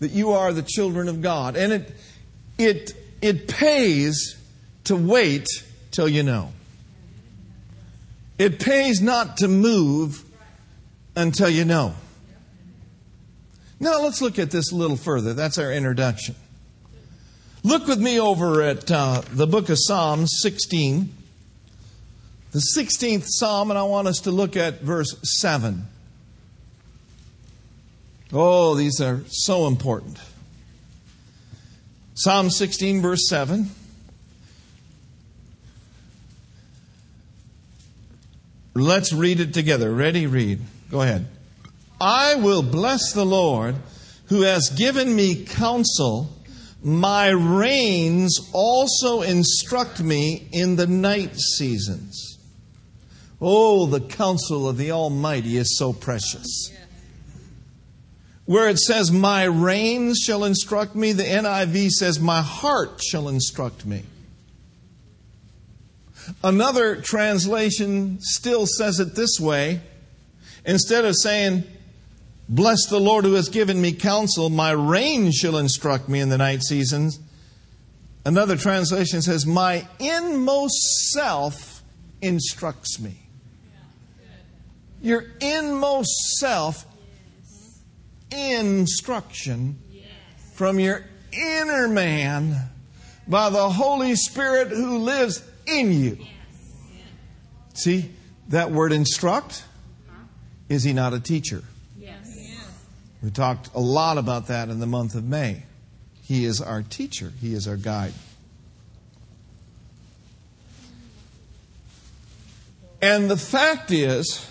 that 0.00 0.12
you 0.12 0.32
are 0.32 0.52
the 0.52 0.62
children 0.62 1.08
of 1.08 1.20
God. 1.20 1.56
And 1.56 1.72
it, 1.72 1.94
it, 2.58 2.92
it 3.20 3.48
pays 3.48 4.36
to 4.84 4.96
wait 4.96 5.46
till 5.90 6.08
you 6.08 6.22
know. 6.22 6.52
It 8.38 8.58
pays 8.58 9.02
not 9.02 9.36
to 9.38 9.48
move 9.48 10.24
until 11.14 11.50
you 11.50 11.66
know. 11.66 11.94
Now 13.78 14.02
let's 14.02 14.22
look 14.22 14.38
at 14.38 14.50
this 14.50 14.72
a 14.72 14.76
little 14.76 14.96
further. 14.96 15.34
That's 15.34 15.58
our 15.58 15.70
introduction. 15.72 16.34
Look 17.62 17.86
with 17.86 18.00
me 18.00 18.18
over 18.18 18.62
at 18.62 18.90
uh, 18.90 19.22
the 19.32 19.46
book 19.46 19.68
of 19.68 19.76
Psalms 19.78 20.30
16, 20.40 21.12
the 22.52 22.62
16th 22.76 23.24
Psalm, 23.26 23.70
and 23.70 23.78
I 23.78 23.84
want 23.84 24.08
us 24.08 24.20
to 24.20 24.30
look 24.30 24.56
at 24.56 24.80
verse 24.80 25.16
7. 25.40 25.84
Oh, 28.32 28.74
these 28.74 29.00
are 29.00 29.22
so 29.28 29.66
important. 29.66 30.18
Psalm 32.14 32.50
16, 32.50 33.00
verse 33.02 33.28
7. 33.28 33.70
Let's 38.74 39.12
read 39.12 39.40
it 39.40 39.52
together. 39.52 39.92
Ready? 39.92 40.26
Read. 40.26 40.60
Go 40.90 41.02
ahead. 41.02 41.26
I 42.00 42.36
will 42.36 42.62
bless 42.62 43.12
the 43.12 43.26
Lord 43.26 43.76
who 44.26 44.42
has 44.42 44.70
given 44.70 45.14
me 45.14 45.44
counsel. 45.44 46.30
My 46.82 47.28
reins 47.28 48.50
also 48.52 49.22
instruct 49.22 50.00
me 50.00 50.48
in 50.52 50.76
the 50.76 50.86
night 50.86 51.36
seasons. 51.36 52.29
Oh, 53.40 53.86
the 53.86 54.00
counsel 54.00 54.68
of 54.68 54.76
the 54.76 54.92
Almighty 54.92 55.56
is 55.56 55.78
so 55.78 55.92
precious 55.92 56.70
where 58.50 58.68
it 58.68 58.80
says, 58.80 59.12
My 59.12 59.44
reins 59.44 60.18
shall 60.18 60.42
instruct 60.42 60.96
me, 60.96 61.12
the 61.12 61.22
NIV 61.22 61.90
says, 61.90 62.18
My 62.18 62.42
heart 62.42 63.00
shall 63.00 63.28
instruct 63.28 63.86
me. 63.86 64.02
Another 66.42 66.96
translation 66.96 68.18
still 68.20 68.66
says 68.66 68.98
it 68.98 69.14
this 69.14 69.38
way. 69.38 69.80
Instead 70.64 71.04
of 71.04 71.14
saying, 71.14 71.62
Bless 72.48 72.86
the 72.86 72.98
Lord 72.98 73.24
who 73.24 73.34
has 73.34 73.48
given 73.48 73.80
me 73.80 73.92
counsel, 73.92 74.50
my 74.50 74.72
reins 74.72 75.36
shall 75.36 75.56
instruct 75.56 76.08
me 76.08 76.18
in 76.18 76.28
the 76.28 76.38
night 76.38 76.64
seasons. 76.64 77.20
Another 78.24 78.56
translation 78.56 79.22
says, 79.22 79.46
My 79.46 79.86
inmost 80.00 81.12
self 81.12 81.84
instructs 82.20 82.98
me. 82.98 83.19
Your 85.00 85.24
inmost 85.40 86.38
self 86.38 86.84
instruction 88.30 89.80
from 90.54 90.78
your 90.78 91.04
inner 91.32 91.88
man 91.88 92.70
by 93.26 93.50
the 93.50 93.70
Holy 93.70 94.14
Spirit 94.14 94.68
who 94.68 94.98
lives 94.98 95.42
in 95.66 95.92
you. 95.92 96.18
See, 97.74 98.10
that 98.48 98.70
word 98.70 98.92
instruct, 98.92 99.64
is 100.68 100.82
he 100.82 100.92
not 100.92 101.14
a 101.14 101.20
teacher? 101.20 101.62
Yes. 101.98 102.26
We 103.22 103.30
talked 103.30 103.70
a 103.74 103.80
lot 103.80 104.18
about 104.18 104.48
that 104.48 104.68
in 104.68 104.80
the 104.80 104.86
month 104.86 105.14
of 105.14 105.24
May. 105.24 105.62
He 106.22 106.44
is 106.44 106.60
our 106.60 106.82
teacher, 106.82 107.32
He 107.40 107.54
is 107.54 107.66
our 107.66 107.76
guide. 107.76 108.12
And 113.02 113.30
the 113.30 113.36
fact 113.36 113.90
is, 113.90 114.49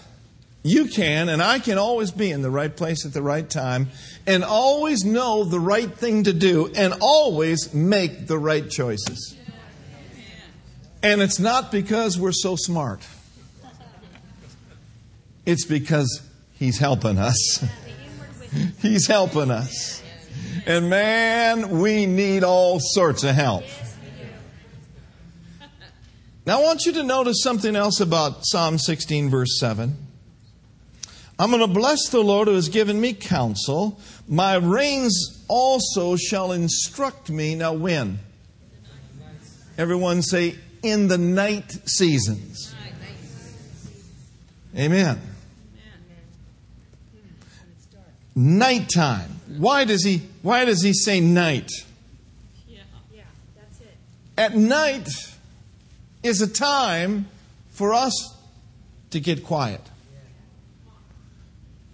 you 0.69 0.85
can 0.85 1.29
and 1.29 1.41
I 1.41 1.59
can 1.59 1.77
always 1.77 2.11
be 2.11 2.31
in 2.31 2.41
the 2.41 2.51
right 2.51 2.75
place 2.75 3.05
at 3.05 3.13
the 3.13 3.21
right 3.21 3.49
time 3.49 3.89
and 4.27 4.43
always 4.43 5.03
know 5.03 5.43
the 5.43 5.59
right 5.59 5.91
thing 5.91 6.25
to 6.25 6.33
do 6.33 6.71
and 6.75 6.93
always 7.01 7.73
make 7.73 8.27
the 8.27 8.37
right 8.37 8.69
choices. 8.69 9.35
And 11.01 11.21
it's 11.21 11.39
not 11.39 11.71
because 11.71 12.19
we're 12.19 12.31
so 12.31 12.55
smart, 12.55 13.05
it's 15.45 15.65
because 15.65 16.21
He's 16.53 16.77
helping 16.77 17.17
us. 17.17 17.63
He's 18.81 19.07
helping 19.07 19.49
us. 19.49 20.03
And 20.65 20.89
man, 20.89 21.79
we 21.79 22.05
need 22.05 22.43
all 22.43 22.79
sorts 22.81 23.23
of 23.23 23.33
help. 23.33 23.63
Now, 26.45 26.59
I 26.59 26.63
want 26.63 26.85
you 26.85 26.91
to 26.93 27.03
notice 27.03 27.41
something 27.43 27.75
else 27.75 27.99
about 27.99 28.39
Psalm 28.43 28.77
16, 28.77 29.29
verse 29.29 29.59
7. 29.59 30.08
I'm 31.39 31.51
going 31.51 31.61
to 31.61 31.73
bless 31.73 32.09
the 32.09 32.19
Lord 32.19 32.49
who 32.49 32.55
has 32.55 32.67
given 32.67 32.99
me 32.99 33.13
counsel. 33.13 33.97
My 34.27 34.55
reins 34.55 35.41
also 35.47 36.17
shall 36.17 36.51
instruct 36.51 37.29
me. 37.29 37.55
Now, 37.55 37.71
when? 37.71 38.19
Everyone 39.77 40.21
say, 40.21 40.55
in 40.83 41.07
the 41.07 41.17
night 41.17 41.71
seasons. 41.89 42.75
Amen. 44.77 45.21
Nighttime. 48.35 49.39
Why 49.57 49.85
does 49.85 50.03
he 50.03 50.21
why 50.41 50.63
does 50.63 50.81
he 50.81 50.93
say 50.93 51.19
night? 51.19 51.71
At 54.37 54.55
night 54.55 55.09
is 56.23 56.41
a 56.41 56.47
time 56.47 57.27
for 57.71 57.93
us 57.93 58.37
to 59.09 59.19
get 59.19 59.43
quiet. 59.43 59.81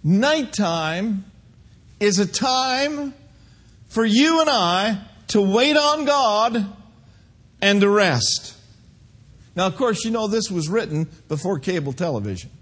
Nighttime 0.06 1.24
is 1.98 2.20
a 2.20 2.26
time 2.26 3.12
for 3.88 4.04
you 4.04 4.40
and 4.40 4.48
I 4.48 5.00
to 5.28 5.40
wait 5.40 5.76
on 5.76 6.04
God 6.04 6.64
and 7.60 7.80
to 7.80 7.90
rest. 7.90 8.54
Now, 9.56 9.66
of 9.66 9.74
course, 9.74 10.04
you 10.04 10.12
know 10.12 10.28
this 10.28 10.48
was 10.48 10.68
written 10.68 11.08
before 11.26 11.58
cable 11.58 11.92
television. 11.92 12.50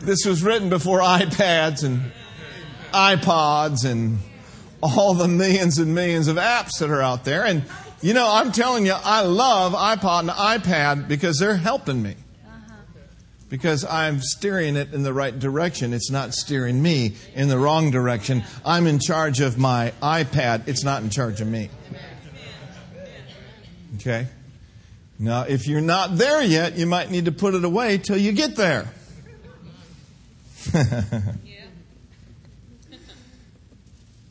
This 0.00 0.24
was 0.24 0.42
written 0.42 0.70
before 0.70 1.00
iPads 1.00 1.84
and 1.84 2.12
iPods 2.94 3.84
and 3.84 4.18
all 4.82 5.12
the 5.12 5.28
millions 5.28 5.76
and 5.76 5.94
millions 5.94 6.28
of 6.28 6.36
apps 6.36 6.78
that 6.78 6.88
are 6.88 7.02
out 7.02 7.24
there. 7.24 7.44
And, 7.44 7.64
you 8.00 8.14
know, 8.14 8.28
I'm 8.30 8.52
telling 8.52 8.86
you, 8.86 8.92
I 8.92 9.22
love 9.22 9.72
iPod 9.72 10.20
and 10.20 10.30
iPad 10.30 11.08
because 11.08 11.38
they're 11.38 11.56
helping 11.56 12.02
me. 12.02 12.14
Because 13.48 13.84
I'm 13.84 14.20
steering 14.20 14.76
it 14.76 14.92
in 14.92 15.02
the 15.02 15.12
right 15.12 15.36
direction. 15.36 15.94
It's 15.94 16.10
not 16.10 16.34
steering 16.34 16.82
me 16.82 17.14
in 17.34 17.48
the 17.48 17.58
wrong 17.58 17.90
direction. 17.90 18.44
I'm 18.64 18.86
in 18.86 18.98
charge 18.98 19.40
of 19.40 19.56
my 19.56 19.94
iPad. 20.02 20.68
It's 20.68 20.84
not 20.84 21.02
in 21.02 21.08
charge 21.08 21.40
of 21.40 21.48
me. 21.48 21.70
Okay? 23.96 24.26
Now, 25.18 25.42
if 25.42 25.66
you're 25.66 25.80
not 25.80 26.18
there 26.18 26.42
yet, 26.42 26.76
you 26.76 26.86
might 26.86 27.10
need 27.10 27.24
to 27.24 27.32
put 27.32 27.54
it 27.54 27.64
away 27.64 27.98
till 27.98 28.18
you 28.18 28.32
get 28.32 28.54
there. 28.54 28.92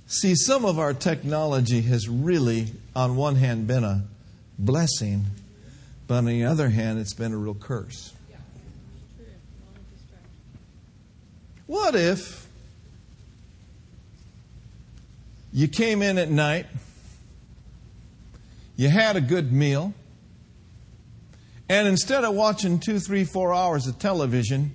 See, 0.09 0.35
some 0.35 0.63
of 0.63 0.79
our 0.79 0.93
technology 0.93 1.81
has 1.81 2.07
really, 2.07 2.67
on 2.95 3.17
one 3.17 3.35
hand, 3.35 3.67
been 3.67 3.83
a 3.83 4.05
blessing, 4.57 5.25
but 6.07 6.15
on 6.15 6.25
the 6.25 6.45
other 6.45 6.69
hand, 6.69 6.99
it's 6.99 7.13
been 7.13 7.33
a 7.33 7.37
real 7.37 7.53
curse. 7.53 8.13
What 11.65 11.93
if 11.93 12.47
you 15.51 15.67
came 15.67 16.01
in 16.01 16.17
at 16.17 16.29
night, 16.29 16.67
you 18.77 18.87
had 18.87 19.17
a 19.17 19.21
good 19.21 19.51
meal, 19.51 19.93
and 21.67 21.85
instead 21.85 22.23
of 22.23 22.33
watching 22.33 22.79
two, 22.79 22.99
three, 22.99 23.25
four 23.25 23.53
hours 23.53 23.87
of 23.87 23.99
television, 23.99 24.71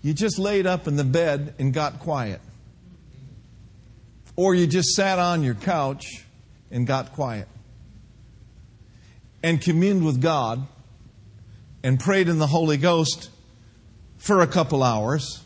you 0.00 0.14
just 0.14 0.38
laid 0.38 0.66
up 0.66 0.88
in 0.88 0.96
the 0.96 1.04
bed 1.04 1.54
and 1.58 1.74
got 1.74 1.98
quiet? 1.98 2.40
Or 4.36 4.54
you 4.54 4.66
just 4.66 4.90
sat 4.90 5.18
on 5.18 5.42
your 5.42 5.54
couch 5.54 6.24
and 6.70 6.86
got 6.86 7.12
quiet 7.12 7.48
and 9.42 9.60
communed 9.60 10.04
with 10.04 10.20
God 10.20 10.66
and 11.82 11.98
prayed 11.98 12.28
in 12.28 12.38
the 12.38 12.46
Holy 12.46 12.76
Ghost 12.76 13.30
for 14.18 14.40
a 14.40 14.46
couple 14.46 14.82
hours, 14.82 15.42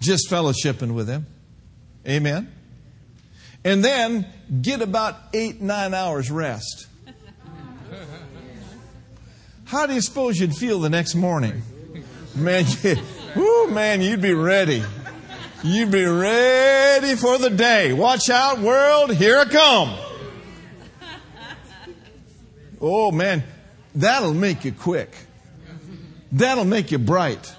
just 0.00 0.30
fellowshipping 0.30 0.94
with 0.94 1.08
Him. 1.08 1.26
Amen. 2.08 2.50
And 3.64 3.84
then 3.84 4.26
get 4.62 4.80
about 4.80 5.16
eight, 5.34 5.60
nine 5.60 5.92
hours 5.92 6.30
rest. 6.30 6.86
How 9.64 9.86
do 9.86 9.94
you 9.94 10.00
suppose 10.00 10.38
you'd 10.38 10.54
feel 10.54 10.78
the 10.78 10.88
next 10.88 11.16
morning? 11.16 11.62
Man, 12.36 12.64
you, 13.36 13.70
man, 13.70 14.00
you'd 14.00 14.22
be 14.22 14.32
ready. 14.32 14.82
You 15.66 15.86
be 15.86 16.04
ready 16.04 17.16
for 17.16 17.38
the 17.38 17.50
day. 17.50 17.92
Watch 17.92 18.30
out, 18.30 18.60
world, 18.60 19.12
here 19.12 19.40
I 19.40 19.44
come. 19.46 19.98
Oh 22.80 23.10
man, 23.10 23.42
that'll 23.92 24.32
make 24.32 24.64
you 24.64 24.70
quick. 24.70 25.10
That'll 26.30 26.64
make 26.64 26.92
you 26.92 26.98
bright. 26.98 27.52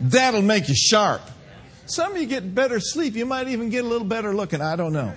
That'll 0.00 0.42
make 0.42 0.68
you 0.68 0.76
sharp. 0.76 1.22
Some 1.86 2.12
of 2.12 2.18
you 2.18 2.26
get 2.26 2.54
better 2.54 2.78
sleep. 2.78 3.16
You 3.16 3.26
might 3.26 3.48
even 3.48 3.68
get 3.68 3.84
a 3.84 3.88
little 3.88 4.06
better 4.06 4.32
looking. 4.32 4.60
I 4.60 4.76
don't 4.76 4.92
know. 4.92 5.12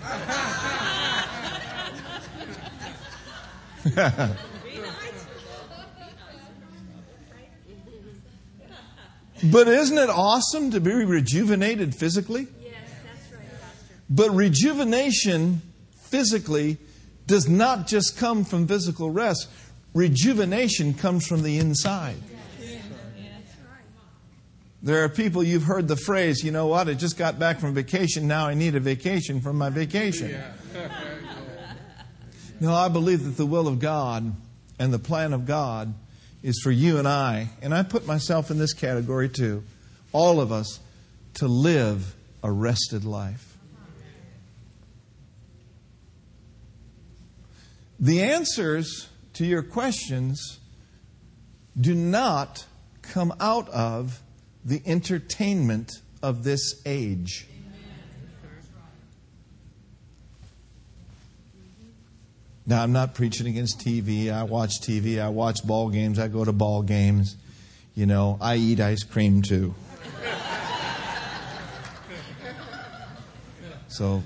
But 9.44 9.68
isn't 9.68 9.98
it 9.98 10.10
awesome 10.10 10.72
to 10.72 10.80
be 10.80 10.94
rejuvenated 10.94 11.94
physically? 11.94 12.48
Yes, 12.62 12.74
that's 13.04 13.34
right, 13.34 13.52
Pastor. 13.62 13.96
But 14.10 14.32
rejuvenation 14.32 15.62
physically 15.92 16.78
does 17.28 17.50
not 17.50 17.88
just 17.88 18.18
come 18.18 18.46
from 18.46 18.68
physical 18.68 19.10
rest. 19.10 19.50
Rejuvenation 19.94 20.94
comes 20.94 21.28
from 21.28 21.44
the 21.44 21.58
inside. 21.58 22.16
There 24.82 25.02
are 25.06 25.10
people, 25.10 25.44
you've 25.44 25.64
heard 25.64 25.88
the 25.88 25.96
phrase, 25.96 26.44
you 26.44 26.52
know 26.52 26.68
what, 26.68 26.90
I 26.90 26.94
just 26.94 27.18
got 27.18 27.40
back 27.40 27.60
from 27.62 27.74
vacation, 27.74 28.28
now 28.28 28.48
I 28.48 28.54
need 28.54 28.76
a 28.76 28.82
vacation 28.82 29.40
from 29.40 29.58
my 29.58 29.70
vacation. 29.70 30.38
no, 32.60 32.74
I 32.74 32.90
believe 32.90 33.24
that 33.24 33.38
the 33.38 33.46
will 33.46 33.70
of 33.70 33.80
God 33.80 34.36
and 34.78 34.94
the 34.94 35.00
plan 35.00 35.32
of 35.32 35.46
God 35.46 35.94
is 36.44 36.60
for 36.62 36.72
you 36.72 37.00
and 37.00 37.08
I, 37.08 37.50
and 37.62 37.74
I 37.74 37.84
put 37.84 38.06
myself 38.06 38.52
in 38.52 38.60
this 38.60 38.74
category 38.74 39.30
too, 39.30 39.64
all 40.12 40.42
of 40.42 40.52
us, 40.52 40.80
to 41.36 41.48
live 41.48 42.14
a 42.44 42.52
rested 42.52 43.06
life. 43.06 43.58
The 48.00 48.22
answers 48.22 49.08
to 49.34 49.46
your 49.46 49.64
questions 49.64 50.60
do 51.80 51.96
not 51.96 52.66
come 53.02 53.34
out 53.40 53.70
of 53.70 54.22
the 54.66 54.82
entertainment 54.86 55.92
of 56.22 56.44
this 56.44 56.82
age. 56.86 57.48
Now, 62.66 62.82
I'm 62.82 62.94
not 62.94 63.14
preaching 63.14 63.48
against 63.48 63.80
TV. 63.80 64.32
I 64.32 64.44
watch 64.44 64.80
TV. 64.82 65.22
I 65.22 65.30
watch 65.30 65.66
ball 65.66 65.90
games. 65.90 66.18
I 66.18 66.30
go 66.30 66.46
to 66.46 66.54
ball 66.54 66.82
games. 66.82 67.36
You 67.94 68.06
know, 68.06 68.38
I 68.40 68.56
eat 68.56 68.80
ice 68.80 69.04
cream 69.04 69.42
too. 69.42 69.76
So, 73.90 74.24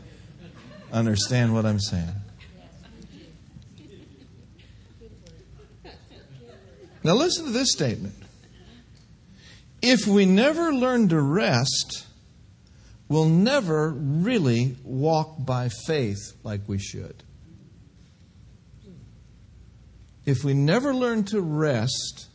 understand 0.93 1.53
what 1.53 1.65
I'm 1.65 1.79
saying. 1.79 2.13
Now, 7.03 7.15
listen 7.15 7.45
to 7.45 7.51
this 7.51 7.71
statement. 7.73 8.15
If 9.81 10.07
we 10.07 10.25
never 10.25 10.73
learn 10.73 11.09
to 11.09 11.19
rest, 11.19 12.05
we'll 13.09 13.25
never 13.25 13.89
really 13.89 14.77
walk 14.83 15.35
by 15.39 15.69
faith 15.85 16.33
like 16.43 16.61
we 16.67 16.77
should. 16.77 17.23
If 20.27 20.43
we 20.43 20.53
never 20.53 20.93
learn 20.93 21.23
to 21.25 21.39
rest, 21.39 22.27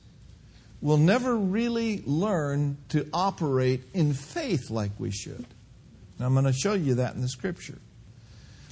we'll 0.80 0.96
never 0.96 1.36
really 1.36 2.02
learn 2.06 2.78
to 2.88 3.06
operate 3.12 3.82
in 3.92 4.14
faith 4.14 4.70
like 4.70 4.92
we 4.98 5.10
should. 5.10 5.44
Now, 6.18 6.26
I'm 6.26 6.32
going 6.32 6.46
to 6.46 6.54
show 6.54 6.72
you 6.72 6.94
that 6.94 7.14
in 7.14 7.20
the 7.20 7.28
scripture. 7.28 7.78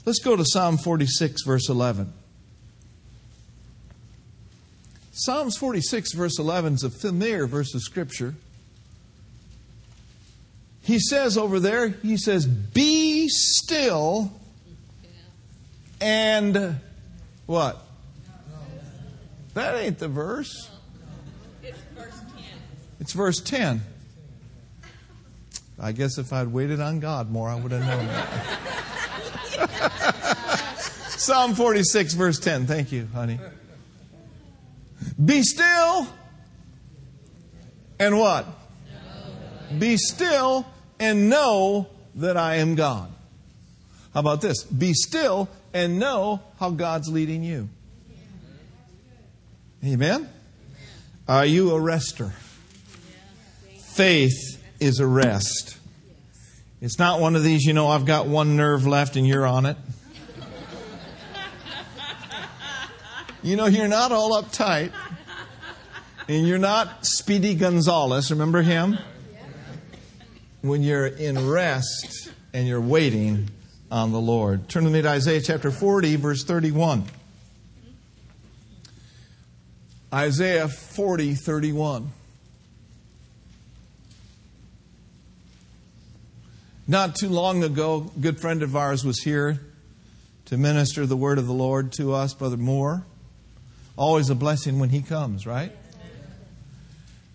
Let's 0.06 0.20
go 0.20 0.36
to 0.36 0.44
Psalm 0.46 0.78
46, 0.78 1.42
verse 1.44 1.68
11. 1.68 2.14
Psalms 5.12 5.58
46, 5.58 6.14
verse 6.14 6.38
11 6.38 6.74
is 6.74 6.84
a 6.84 6.88
familiar 6.88 7.46
verse 7.46 7.74
of 7.74 7.82
Scripture. 7.82 8.34
He 10.80 10.98
says 10.98 11.36
over 11.36 11.60
there, 11.60 11.88
he 11.88 12.16
says, 12.16 12.46
Be 12.46 13.28
still 13.28 14.32
and 16.00 16.80
what? 17.44 17.84
That 19.54 19.76
ain't 19.76 19.98
the 19.98 20.08
verse. 20.08 20.70
It's 21.62 21.78
verse 21.96 22.20
10. 22.20 22.44
It's 23.00 23.12
verse 23.12 23.40
10. 23.40 23.80
I 25.78 25.92
guess 25.92 26.18
if 26.18 26.32
I'd 26.32 26.48
waited 26.48 26.80
on 26.80 27.00
God 27.00 27.30
more, 27.30 27.48
I 27.48 27.54
would 27.54 27.72
have 27.72 27.86
known 27.86 28.06
that. 28.06 28.28
Psalm 31.18 31.54
46, 31.54 32.14
verse 32.14 32.38
10. 32.38 32.66
Thank 32.66 32.92
you, 32.92 33.08
honey. 33.12 33.38
Be 35.22 35.42
still 35.42 36.06
and 37.98 38.18
what? 38.18 38.46
Be 39.78 39.96
still 39.96 40.66
and 40.98 41.28
know 41.28 41.88
that 42.16 42.36
I 42.36 42.56
am 42.56 42.74
God. 42.74 43.12
How 44.12 44.20
about 44.20 44.40
this? 44.40 44.64
Be 44.64 44.94
still 44.94 45.48
and 45.72 45.98
know 45.98 46.40
how 46.58 46.70
God's 46.70 47.08
leading 47.08 47.44
you. 47.44 47.68
Amen? 49.84 50.28
Are 51.26 51.46
you 51.46 51.70
a 51.70 51.80
rester? 51.80 52.32
Faith 53.94 54.62
is 54.78 55.00
a 55.00 55.06
rest. 55.06 55.78
It's 56.82 56.98
not 56.98 57.20
one 57.20 57.34
of 57.34 57.42
these, 57.42 57.64
you 57.64 57.72
know, 57.72 57.88
I've 57.88 58.04
got 58.04 58.26
one 58.26 58.56
nerve 58.56 58.86
left 58.86 59.16
and 59.16 59.26
you're 59.26 59.46
on 59.46 59.64
it. 59.66 59.76
You 63.42 63.56
know, 63.56 63.66
you're 63.66 63.88
not 63.88 64.12
all 64.12 64.42
uptight. 64.42 64.92
And 66.28 66.46
you're 66.46 66.58
not 66.58 67.06
Speedy 67.06 67.54
Gonzales. 67.54 68.30
Remember 68.30 68.60
him? 68.60 68.98
When 70.60 70.82
you're 70.82 71.06
in 71.06 71.48
rest 71.48 72.30
and 72.52 72.68
you're 72.68 72.82
waiting 72.82 73.48
on 73.90 74.12
the 74.12 74.20
Lord. 74.20 74.68
Turn 74.68 74.84
with 74.84 74.92
me 74.92 75.00
to 75.02 75.08
Isaiah 75.08 75.40
chapter 75.40 75.70
40, 75.70 76.16
verse 76.16 76.44
31. 76.44 77.04
Isaiah 80.12 80.66
40, 80.66 81.34
31. 81.34 82.10
Not 86.88 87.14
too 87.14 87.28
long 87.28 87.62
ago, 87.62 88.10
a 88.16 88.18
good 88.18 88.40
friend 88.40 88.64
of 88.64 88.74
ours 88.74 89.04
was 89.04 89.20
here 89.20 89.60
to 90.46 90.56
minister 90.56 91.06
the 91.06 91.16
word 91.16 91.38
of 91.38 91.46
the 91.46 91.52
Lord 91.52 91.92
to 91.92 92.12
us, 92.12 92.34
Brother 92.34 92.56
Moore. 92.56 93.04
Always 93.96 94.30
a 94.30 94.34
blessing 94.34 94.80
when 94.80 94.88
he 94.88 95.00
comes, 95.00 95.46
right? 95.46 95.70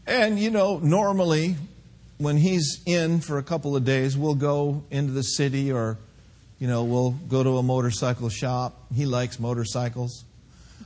And, 0.06 0.38
you 0.38 0.52
know, 0.52 0.78
normally 0.80 1.56
when 2.18 2.36
he's 2.36 2.82
in 2.86 3.22
for 3.22 3.38
a 3.38 3.44
couple 3.44 3.78
of 3.78 3.86
days, 3.86 4.18
we'll 4.18 4.36
go 4.36 4.84
into 4.92 5.14
the 5.14 5.24
city 5.24 5.72
or, 5.72 5.98
you 6.60 6.68
know, 6.68 6.84
we'll 6.84 7.12
go 7.12 7.42
to 7.42 7.58
a 7.58 7.64
motorcycle 7.64 8.28
shop. 8.28 8.78
He 8.94 9.06
likes 9.06 9.40
motorcycles. 9.40 10.26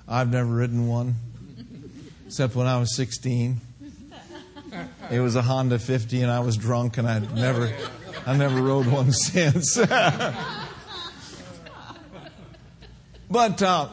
I've 0.08 0.32
never 0.32 0.52
ridden 0.54 0.88
one, 0.88 1.16
except 2.30 2.56
when 2.56 2.68
I 2.68 2.80
was 2.80 2.96
16. 2.96 3.60
It 5.10 5.20
was 5.20 5.36
a 5.36 5.42
Honda 5.42 5.80
50 5.80 6.22
and 6.22 6.30
I 6.30 6.42
was 6.42 6.58
drunk 6.58 7.00
and 7.00 7.08
I 7.08 7.18
never, 7.18 7.74
I 8.24 8.38
never 8.38 8.62
rode 8.62 8.86
one 8.86 9.12
since. 9.16 9.76
but, 13.32 13.64
uh, 13.64 13.90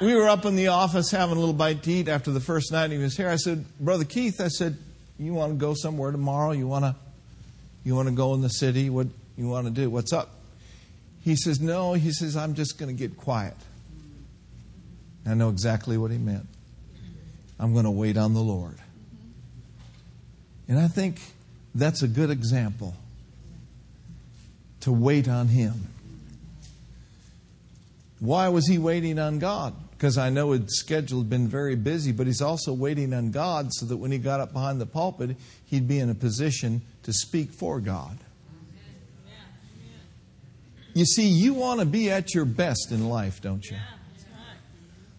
we 0.00 0.16
were 0.16 0.28
up 0.28 0.44
in 0.44 0.56
the 0.56 0.66
office 0.66 1.12
having 1.12 1.36
a 1.36 1.38
little 1.38 1.54
bite 1.54 1.84
to 1.84 1.92
eat 1.92 2.08
after 2.08 2.32
the 2.32 2.40
first 2.40 2.72
night 2.72 2.90
he 2.90 2.98
was 2.98 3.16
here. 3.16 3.28
I 3.28 3.36
said, 3.36 3.64
Brother 3.78 4.04
Keith, 4.04 4.40
I 4.40 4.48
said, 4.48 4.76
you 5.16 5.34
want 5.34 5.52
to 5.52 5.56
go 5.56 5.74
somewhere 5.74 6.10
tomorrow? 6.10 6.50
You 6.50 6.66
want 6.66 6.84
to, 6.84 6.96
you 7.84 7.94
want 7.94 8.08
to 8.08 8.14
go 8.14 8.34
in 8.34 8.40
the 8.40 8.48
city? 8.50 8.90
What 8.90 9.06
you 9.36 9.46
want 9.46 9.68
to 9.68 9.72
do? 9.72 9.88
What's 9.88 10.12
up? 10.12 10.34
He 11.22 11.36
says, 11.36 11.60
No. 11.60 11.92
He 11.92 12.10
says, 12.10 12.36
I'm 12.36 12.54
just 12.54 12.76
going 12.76 12.88
to 12.88 12.98
get 12.98 13.16
quiet. 13.16 13.54
I 15.24 15.34
know 15.34 15.48
exactly 15.48 15.96
what 15.96 16.10
he 16.10 16.18
meant. 16.18 16.48
I'm 17.58 17.72
going 17.72 17.84
to 17.84 17.90
wait 17.90 18.16
on 18.16 18.34
the 18.34 18.40
Lord. 18.40 18.76
And 20.68 20.78
I 20.78 20.88
think 20.88 21.20
that's 21.74 22.02
a 22.02 22.08
good 22.08 22.30
example 22.30 22.94
to 24.80 24.92
wait 24.92 25.28
on 25.28 25.48
Him. 25.48 25.88
Why 28.20 28.48
was 28.48 28.66
he 28.66 28.78
waiting 28.78 29.18
on 29.18 29.38
God? 29.38 29.74
because 29.98 30.16
I 30.16 30.30
know 30.30 30.52
his 30.52 30.78
schedule 30.78 31.18
had 31.18 31.28
been 31.28 31.48
very 31.48 31.74
busy, 31.74 32.12
but 32.12 32.28
he's 32.28 32.40
also 32.40 32.72
waiting 32.72 33.12
on 33.12 33.32
God 33.32 33.72
so 33.72 33.84
that 33.86 33.96
when 33.96 34.12
he 34.12 34.18
got 34.18 34.38
up 34.38 34.52
behind 34.52 34.80
the 34.80 34.86
pulpit, 34.86 35.36
he'd 35.66 35.88
be 35.88 35.98
in 35.98 36.08
a 36.08 36.14
position 36.14 36.82
to 37.02 37.12
speak 37.12 37.50
for 37.50 37.80
God. 37.80 38.16
You 40.94 41.04
see, 41.04 41.26
you 41.26 41.52
want 41.52 41.80
to 41.80 41.86
be 41.86 42.12
at 42.12 42.32
your 42.32 42.44
best 42.44 42.92
in 42.92 43.08
life, 43.08 43.42
don't 43.42 43.68
you? 43.68 43.76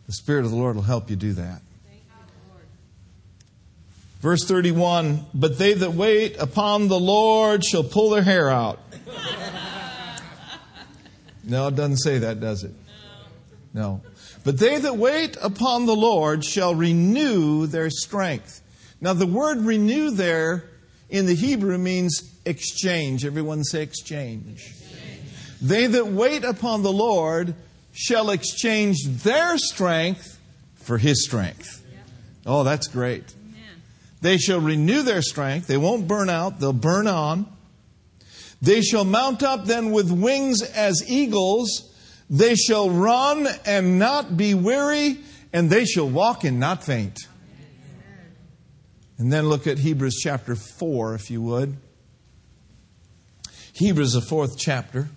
The 0.07 0.13
Spirit 0.13 0.45
of 0.45 0.51
the 0.51 0.57
Lord 0.57 0.77
will 0.77 0.83
help 0.83 1.09
you 1.09 1.17
do 1.17 1.33
that. 1.33 1.61
Verse 4.19 4.43
31 4.45 5.25
But 5.33 5.57
they 5.57 5.73
that 5.73 5.93
wait 5.93 6.37
upon 6.37 6.87
the 6.87 6.99
Lord 6.99 7.63
shall 7.63 7.83
pull 7.83 8.09
their 8.11 8.23
hair 8.23 8.49
out. 8.49 8.79
No, 11.41 11.67
it 11.67 11.75
doesn't 11.75 11.97
say 11.97 12.19
that, 12.19 12.39
does 12.39 12.63
it? 12.63 12.73
No. 13.73 14.01
But 14.43 14.59
they 14.59 14.77
that 14.77 14.97
wait 14.97 15.35
upon 15.41 15.87
the 15.87 15.95
Lord 15.95 16.45
shall 16.45 16.75
renew 16.75 17.65
their 17.65 17.89
strength. 17.89 18.61
Now, 19.01 19.13
the 19.13 19.25
word 19.25 19.59
renew 19.59 20.11
there 20.11 20.69
in 21.09 21.25
the 21.25 21.33
Hebrew 21.33 21.77
means 21.79 22.35
exchange. 22.45 23.25
Everyone 23.25 23.63
say 23.63 23.81
exchange. 23.81 24.73
exchange. 24.73 25.59
They 25.59 25.87
that 25.87 26.07
wait 26.07 26.43
upon 26.43 26.83
the 26.83 26.91
Lord 26.91 27.55
shall 27.93 28.29
exchange 28.29 28.97
their 29.05 29.57
strength 29.57 30.39
for 30.75 30.99
his 30.99 31.25
strength. 31.25 31.83
Oh, 32.45 32.63
that's 32.63 32.87
great. 32.87 33.33
They 34.21 34.37
shall 34.37 34.59
renew 34.59 35.01
their 35.01 35.21
strength. 35.21 35.67
They 35.67 35.77
won't 35.77 36.07
burn 36.07 36.29
out, 36.29 36.59
they'll 36.59 36.73
burn 36.73 37.07
on. 37.07 37.47
They 38.61 38.81
shall 38.81 39.05
mount 39.05 39.41
up 39.41 39.65
then 39.65 39.91
with 39.91 40.11
wings 40.11 40.61
as 40.61 41.09
eagles. 41.09 41.93
They 42.29 42.55
shall 42.55 42.89
run 42.89 43.47
and 43.65 43.97
not 43.97 44.35
be 44.35 44.53
weary, 44.53 45.19
and 45.53 45.69
they 45.69 45.85
shall 45.85 46.09
walk 46.09 46.43
and 46.43 46.59
not 46.59 46.83
faint. 46.83 47.17
And 49.17 49.31
then 49.31 49.49
look 49.49 49.67
at 49.67 49.79
Hebrews 49.79 50.19
chapter 50.21 50.55
4, 50.55 51.15
if 51.15 51.31
you 51.31 51.41
would. 51.41 51.77
Hebrews, 53.73 54.13
the 54.13 54.21
fourth 54.21 54.57
chapter. 54.57 55.09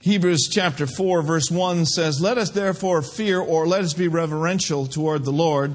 Hebrews 0.00 0.48
chapter 0.50 0.86
4, 0.86 1.22
verse 1.22 1.50
1 1.50 1.86
says, 1.86 2.20
Let 2.20 2.38
us 2.38 2.50
therefore 2.50 3.02
fear, 3.02 3.40
or 3.40 3.66
let 3.66 3.82
us 3.82 3.94
be 3.94 4.08
reverential 4.08 4.86
toward 4.86 5.24
the 5.24 5.32
Lord, 5.32 5.74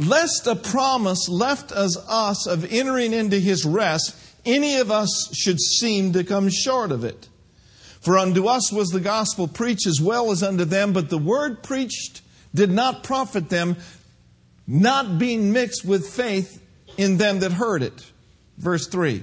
lest 0.00 0.46
a 0.46 0.56
promise 0.56 1.28
left 1.28 1.72
as 1.72 1.96
us 2.08 2.46
of 2.46 2.64
entering 2.72 3.12
into 3.12 3.38
his 3.38 3.64
rest, 3.64 4.16
any 4.46 4.76
of 4.76 4.90
us 4.90 5.30
should 5.34 5.60
seem 5.60 6.12
to 6.14 6.24
come 6.24 6.48
short 6.48 6.90
of 6.90 7.04
it. 7.04 7.28
For 8.00 8.16
unto 8.16 8.46
us 8.46 8.72
was 8.72 8.88
the 8.88 9.00
gospel 9.00 9.46
preached 9.46 9.86
as 9.86 10.00
well 10.00 10.30
as 10.30 10.42
unto 10.42 10.64
them, 10.64 10.94
but 10.94 11.10
the 11.10 11.18
word 11.18 11.62
preached 11.62 12.22
did 12.54 12.70
not 12.70 13.04
profit 13.04 13.50
them, 13.50 13.76
not 14.66 15.18
being 15.18 15.52
mixed 15.52 15.84
with 15.84 16.08
faith 16.08 16.62
in 16.96 17.18
them 17.18 17.40
that 17.40 17.52
heard 17.52 17.82
it. 17.82 18.10
Verse 18.56 18.86
3. 18.86 19.22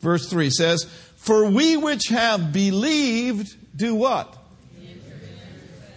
Verse 0.00 0.30
3 0.30 0.48
says, 0.48 0.84
For 1.16 1.50
we 1.50 1.76
which 1.76 2.08
have 2.08 2.54
believed 2.54 3.54
do 3.76 3.94
what? 3.94 4.36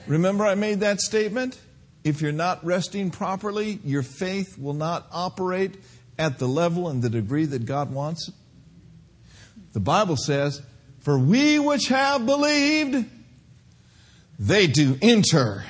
Remember, 0.08 0.46
I 0.46 0.56
made 0.56 0.82
that 0.82 1.00
statement? 1.00 1.58
If 2.04 2.22
you're 2.22 2.32
not 2.32 2.63
resting 2.66 3.12
properly, 3.12 3.80
your 3.84 4.04
faith 4.04 4.58
will 4.58 4.74
not 4.74 5.08
operate 5.12 5.76
at 6.18 6.38
the 6.38 6.48
level 6.48 6.89
and 6.89 7.02
the 7.02 7.10
degree 7.10 7.46
that 7.46 7.66
God 7.66 7.92
wants. 7.92 8.28
It. 8.28 8.36
The 9.74 9.80
Bible 9.80 10.18
says, 10.18 10.62
for 11.00 11.18
we 11.18 11.60
which 11.60 11.88
have 11.88 12.26
believed, 12.26 13.06
they 14.39 14.68
do 14.68 14.98
enter 15.02 15.66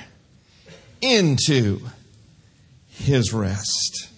into 1.00 1.80
his 2.88 3.32
rest. 3.32 4.10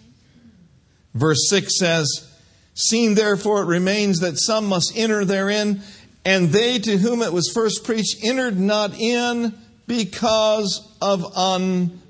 Verse 1.15 1.49
6 1.49 1.79
says, 1.79 2.33
Seeing 2.75 3.15
therefore 3.15 3.63
it 3.63 3.67
remains 3.67 4.19
that 4.19 4.39
some 4.39 4.67
must 4.67 4.93
enter 4.97 5.25
therein, 5.25 5.81
and 6.25 6.51
they 6.51 6.79
to 6.79 6.99
whom 6.99 7.23
it 7.23 7.33
was 7.33 7.51
first 7.55 7.85
preached 7.85 8.23
entered 8.23 8.59
not 8.59 8.95
in 8.95 9.55
because 9.87 10.95
of 11.01 11.25
unbelief. 11.35 12.03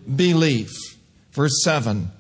Verse 1.33 1.63
7 1.63 2.11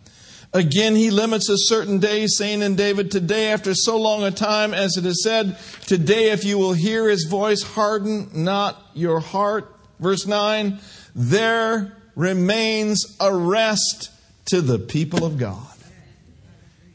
Again, 0.53 0.96
he 0.96 1.11
limits 1.11 1.51
a 1.51 1.59
certain 1.59 1.99
day, 1.99 2.27
saying 2.27 2.62
in 2.62 2.77
David, 2.77 3.11
Today, 3.11 3.53
after 3.53 3.75
so 3.75 3.99
long 3.99 4.25
a 4.25 4.31
time, 4.31 4.72
as 4.72 4.96
it 4.96 5.05
is 5.05 5.22
said, 5.22 5.59
Today, 5.87 6.31
if 6.31 6.44
you 6.44 6.57
will 6.57 6.72
hear 6.72 7.11
his 7.11 7.25
voice, 7.25 7.62
harden 7.62 8.31
not 8.33 8.81
your 8.94 9.20
heart. 9.20 9.70
Verse 10.01 10.27
9, 10.27 10.79
there 11.14 11.94
remains 12.14 13.16
a 13.20 13.35
rest 13.35 14.11
to 14.46 14.62
the 14.62 14.79
people 14.79 15.25
of 15.25 15.37
God. 15.37 15.77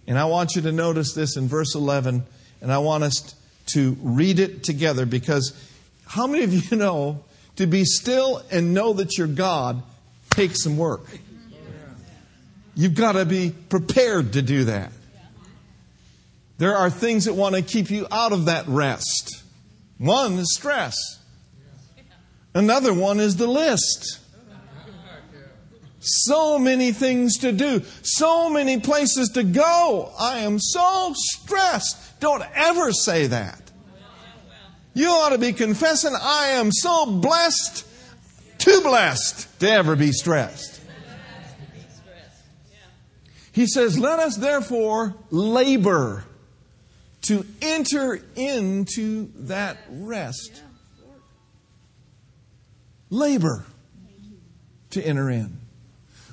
And 0.07 0.17
I 0.17 0.25
want 0.25 0.55
you 0.55 0.63
to 0.63 0.71
notice 0.71 1.13
this 1.13 1.37
in 1.37 1.47
verse 1.47 1.75
11, 1.75 2.23
and 2.61 2.71
I 2.71 2.79
want 2.79 3.03
us 3.03 3.35
to 3.67 3.95
read 4.01 4.39
it 4.39 4.63
together 4.63 5.05
because 5.05 5.53
how 6.07 6.25
many 6.27 6.43
of 6.43 6.53
you 6.53 6.75
know 6.77 7.23
to 7.57 7.67
be 7.67 7.85
still 7.85 8.41
and 8.51 8.73
know 8.73 8.93
that 8.93 9.17
you're 9.17 9.27
God 9.27 9.83
takes 10.31 10.63
some 10.63 10.77
work? 10.77 11.05
You've 12.75 12.95
got 12.95 13.13
to 13.13 13.25
be 13.25 13.53
prepared 13.69 14.33
to 14.33 14.41
do 14.41 14.65
that. 14.65 14.91
There 16.57 16.75
are 16.75 16.89
things 16.89 17.25
that 17.25 17.33
want 17.33 17.55
to 17.55 17.61
keep 17.61 17.89
you 17.89 18.07
out 18.11 18.33
of 18.33 18.45
that 18.45 18.67
rest. 18.67 19.43
One 19.97 20.33
is 20.33 20.55
stress. 20.55 20.95
Another 22.53 22.93
one 22.93 23.19
is 23.19 23.37
the 23.37 23.47
list. 23.47 24.19
So 25.99 26.57
many 26.57 26.91
things 26.91 27.37
to 27.39 27.51
do, 27.51 27.83
so 28.01 28.49
many 28.49 28.79
places 28.79 29.29
to 29.35 29.43
go. 29.43 30.11
I 30.19 30.39
am 30.39 30.59
so 30.59 31.13
stressed. 31.15 32.19
Don't 32.19 32.43
ever 32.55 32.91
say 32.91 33.27
that. 33.27 33.61
You 34.93 35.07
ought 35.09 35.29
to 35.29 35.37
be 35.37 35.53
confessing, 35.53 36.13
I 36.19 36.47
am 36.53 36.71
so 36.71 37.05
blessed, 37.05 37.85
too 38.63 38.81
blessed 38.81 39.59
to 39.59 39.69
ever 39.69 39.95
be 39.95 40.11
stressed. 40.11 40.81
He 43.51 43.67
says, 43.67 43.99
Let 43.99 44.19
us 44.19 44.37
therefore 44.37 45.15
labor 45.29 46.23
to 47.23 47.45
enter 47.61 48.19
into 48.35 49.29
that 49.47 49.77
rest. 49.89 50.63
Labor 53.09 53.65
to 54.91 55.01
enter 55.01 55.29
in. 55.29 55.57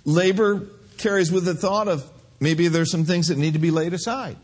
Labor 0.04 0.66
carries 0.96 1.30
with 1.30 1.44
the 1.44 1.54
thought 1.54 1.88
of 1.88 2.08
maybe 2.40 2.68
there's 2.68 2.90
some 2.90 3.04
things 3.04 3.28
that 3.28 3.38
need 3.38 3.54
to 3.54 3.58
be 3.58 3.70
laid 3.70 3.92
aside. 3.92 4.36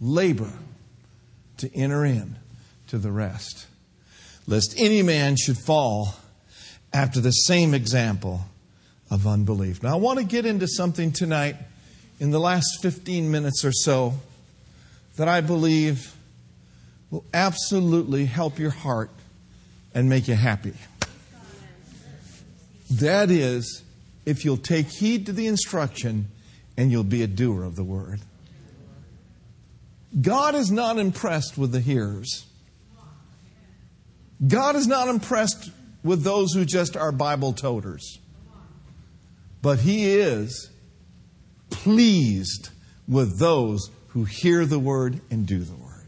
Labor 0.00 0.50
to 1.58 1.74
enter 1.74 2.04
in 2.04 2.36
to 2.88 2.98
the 2.98 3.10
rest. 3.10 3.66
Lest 4.50 4.74
any 4.76 5.00
man 5.00 5.36
should 5.36 5.58
fall 5.58 6.16
after 6.92 7.20
the 7.20 7.30
same 7.30 7.72
example 7.72 8.40
of 9.08 9.24
unbelief. 9.24 9.80
Now, 9.80 9.92
I 9.92 9.96
want 9.96 10.18
to 10.18 10.24
get 10.24 10.44
into 10.44 10.66
something 10.66 11.12
tonight 11.12 11.54
in 12.18 12.32
the 12.32 12.40
last 12.40 12.82
15 12.82 13.30
minutes 13.30 13.64
or 13.64 13.70
so 13.70 14.14
that 15.16 15.28
I 15.28 15.40
believe 15.40 16.16
will 17.12 17.24
absolutely 17.32 18.26
help 18.26 18.58
your 18.58 18.72
heart 18.72 19.10
and 19.94 20.08
make 20.08 20.26
you 20.26 20.34
happy. 20.34 20.74
That 22.90 23.30
is, 23.30 23.84
if 24.26 24.44
you'll 24.44 24.56
take 24.56 24.88
heed 24.88 25.26
to 25.26 25.32
the 25.32 25.46
instruction 25.46 26.26
and 26.76 26.90
you'll 26.90 27.04
be 27.04 27.22
a 27.22 27.28
doer 27.28 27.62
of 27.62 27.76
the 27.76 27.84
word. 27.84 28.20
God 30.20 30.56
is 30.56 30.72
not 30.72 30.98
impressed 30.98 31.56
with 31.56 31.70
the 31.70 31.78
hearers. 31.78 32.46
God 34.46 34.76
is 34.76 34.86
not 34.86 35.08
impressed 35.08 35.70
with 36.02 36.22
those 36.22 36.52
who 36.54 36.64
just 36.64 36.96
are 36.96 37.12
Bible 37.12 37.52
toters. 37.52 38.18
But 39.62 39.80
He 39.80 40.10
is 40.10 40.70
pleased 41.68 42.70
with 43.06 43.38
those 43.38 43.90
who 44.08 44.24
hear 44.24 44.64
the 44.64 44.78
word 44.78 45.20
and 45.30 45.46
do 45.46 45.58
the 45.58 45.74
word. 45.74 46.06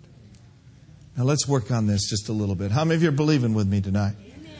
Now 1.16 1.24
let's 1.24 1.46
work 1.46 1.70
on 1.70 1.86
this 1.86 2.08
just 2.08 2.28
a 2.28 2.32
little 2.32 2.54
bit. 2.54 2.70
How 2.70 2.84
many 2.84 2.96
of 2.96 3.02
you 3.02 3.10
are 3.10 3.12
believing 3.12 3.52
with 3.54 3.68
me 3.68 3.80
tonight? 3.80 4.14
Amen. 4.18 4.50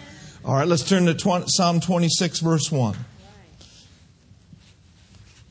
All 0.44 0.54
right, 0.54 0.68
let's 0.68 0.86
turn 0.86 1.06
to 1.06 1.14
20, 1.14 1.46
Psalm 1.48 1.80
26, 1.80 2.40
verse 2.40 2.70
1. 2.70 2.96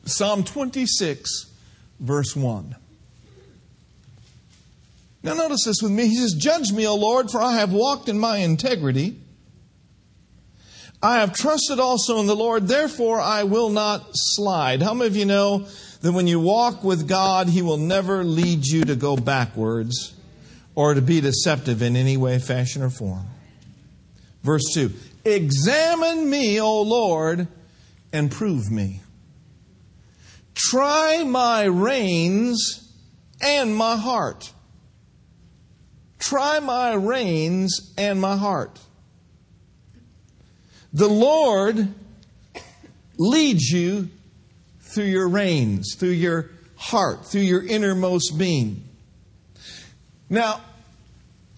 Psalm 0.04 0.44
26, 0.44 1.50
verse 1.98 2.36
1. 2.36 2.76
Now, 5.22 5.34
notice 5.34 5.64
this 5.64 5.82
with 5.82 5.92
me. 5.92 6.08
He 6.08 6.16
says, 6.16 6.34
Judge 6.36 6.72
me, 6.72 6.86
O 6.86 6.96
Lord, 6.96 7.30
for 7.30 7.40
I 7.40 7.54
have 7.54 7.72
walked 7.72 8.08
in 8.08 8.18
my 8.18 8.38
integrity. 8.38 9.20
I 11.02 11.18
have 11.18 11.32
trusted 11.32 11.80
also 11.80 12.20
in 12.20 12.26
the 12.26 12.36
Lord, 12.36 12.68
therefore 12.68 13.20
I 13.20 13.42
will 13.42 13.70
not 13.70 14.10
slide. 14.12 14.82
How 14.82 14.94
many 14.94 15.08
of 15.08 15.16
you 15.16 15.24
know 15.24 15.66
that 16.00 16.12
when 16.12 16.28
you 16.28 16.38
walk 16.38 16.84
with 16.84 17.08
God, 17.08 17.48
He 17.48 17.60
will 17.60 17.76
never 17.76 18.22
lead 18.22 18.66
you 18.66 18.84
to 18.84 18.94
go 18.94 19.16
backwards 19.16 20.14
or 20.76 20.94
to 20.94 21.02
be 21.02 21.20
deceptive 21.20 21.82
in 21.82 21.96
any 21.96 22.16
way, 22.16 22.38
fashion, 22.38 22.82
or 22.82 22.90
form? 22.90 23.26
Verse 24.44 24.62
2 24.74 24.92
Examine 25.24 26.28
me, 26.30 26.60
O 26.60 26.82
Lord, 26.82 27.48
and 28.12 28.30
prove 28.30 28.70
me. 28.70 29.00
Try 30.54 31.24
my 31.24 31.64
reins 31.64 32.92
and 33.40 33.74
my 33.74 33.96
heart. 33.96 34.52
Try 36.22 36.60
my 36.60 36.94
reins 36.94 37.92
and 37.98 38.20
my 38.20 38.36
heart. 38.36 38.78
The 40.92 41.08
Lord 41.08 41.92
leads 43.18 43.68
you 43.68 44.08
through 44.82 45.06
your 45.06 45.28
reins, 45.28 45.96
through 45.98 46.10
your 46.10 46.50
heart, 46.76 47.26
through 47.26 47.40
your 47.40 47.66
innermost 47.66 48.38
being. 48.38 48.84
Now, 50.30 50.60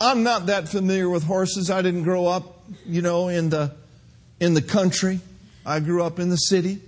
I'm 0.00 0.22
not 0.22 0.46
that 0.46 0.70
familiar 0.70 1.10
with 1.10 1.24
horses. 1.24 1.70
I 1.70 1.82
didn't 1.82 2.04
grow 2.04 2.26
up, 2.26 2.64
you 2.86 3.02
know, 3.02 3.28
in 3.28 3.50
the 3.50 3.74
in 4.40 4.54
the 4.54 4.62
country. 4.62 5.20
I 5.66 5.80
grew 5.80 6.02
up 6.02 6.18
in 6.18 6.30
the 6.30 6.36
city. 6.36 6.80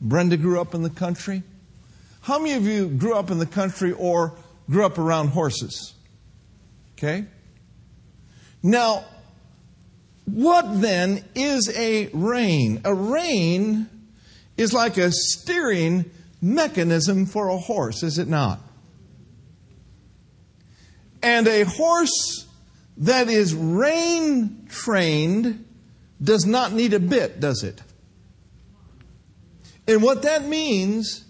Brenda 0.00 0.36
grew 0.36 0.60
up 0.60 0.72
in 0.72 0.84
the 0.84 0.90
country. 0.90 1.42
How 2.20 2.38
many 2.38 2.54
of 2.54 2.64
you 2.64 2.86
grew 2.86 3.14
up 3.14 3.32
in 3.32 3.40
the 3.40 3.46
country 3.46 3.90
or 3.90 4.34
grew 4.70 4.86
up 4.86 4.98
around 4.98 5.28
horses? 5.28 5.95
Okay? 6.96 7.26
Now, 8.62 9.04
what 10.24 10.80
then 10.80 11.24
is 11.34 11.72
a 11.76 12.08
rein? 12.08 12.80
A 12.84 12.94
rein 12.94 13.88
is 14.56 14.72
like 14.72 14.96
a 14.96 15.12
steering 15.12 16.10
mechanism 16.40 17.26
for 17.26 17.48
a 17.48 17.58
horse, 17.58 18.02
is 18.02 18.18
it 18.18 18.28
not? 18.28 18.60
And 21.22 21.46
a 21.46 21.64
horse 21.64 22.46
that 22.98 23.28
is 23.28 23.54
rein 23.54 24.66
trained 24.68 25.64
does 26.22 26.46
not 26.46 26.72
need 26.72 26.94
a 26.94 27.00
bit, 27.00 27.40
does 27.40 27.62
it? 27.62 27.82
And 29.86 30.02
what 30.02 30.22
that 30.22 30.46
means 30.46 31.24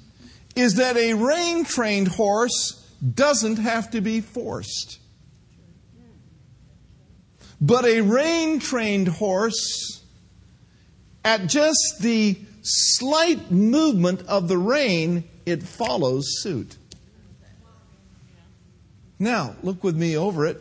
is 0.55 0.77
that 0.77 0.97
a 0.97 1.15
rein 1.15 1.65
trained 1.65 2.09
horse 2.09 2.83
doesn't 3.15 3.57
have 3.57 3.91
to 3.91 4.01
be 4.01 4.21
forced. 4.21 5.01
But 7.67 7.85
a 7.85 8.01
rein 8.01 8.61
trained 8.61 9.09
horse, 9.09 10.01
at 11.25 11.49
just 11.49 11.97
the 11.99 12.39
slight 12.63 13.51
movement 13.51 14.23
of 14.29 14.47
the 14.47 14.57
rein, 14.57 15.25
it 15.45 15.65
follows 15.65 16.27
suit. 16.43 16.77
Now, 19.19 19.57
look 19.65 19.83
with 19.83 19.97
me 19.97 20.17
over 20.17 20.47
it. 20.47 20.61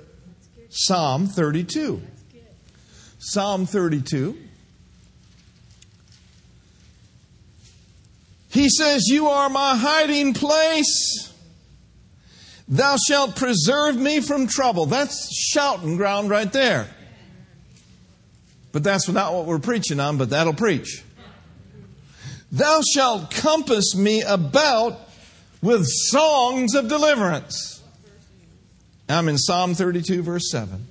Psalm 0.70 1.28
32. 1.28 2.02
Psalm 3.20 3.68
32. 3.68 4.39
He 8.50 8.68
says, 8.68 9.04
You 9.10 9.28
are 9.28 9.50
my 9.52 9.76
hiding 9.76 10.34
place. 10.34 11.32
Thou 12.68 12.96
shalt 12.98 13.36
preserve 13.36 13.96
me 13.96 14.22
from 14.22 14.48
trouble. 14.48 14.88
That's 14.88 15.32
shouting 15.54 15.98
ground 15.98 16.32
right 16.32 16.52
there. 16.52 16.89
But 18.76 18.84
that's 18.84 19.08
not 19.08 19.34
what 19.34 19.46
we're 19.46 19.60
preaching 19.60 20.02
on, 20.02 20.18
but 20.18 20.32
that'll 20.32 20.54
preach. 20.54 21.02
Thou 22.52 22.82
shalt 22.94 23.32
compass 23.32 23.96
me 23.96 24.22
about 24.22 25.00
with 25.62 25.86
songs 25.88 26.76
of 26.76 26.90
deliverance. 26.90 27.82
I'm 29.08 29.30
in 29.30 29.38
Psalm 29.38 29.76
32, 29.76 30.24
verse 30.24 30.52
7. 30.52 30.88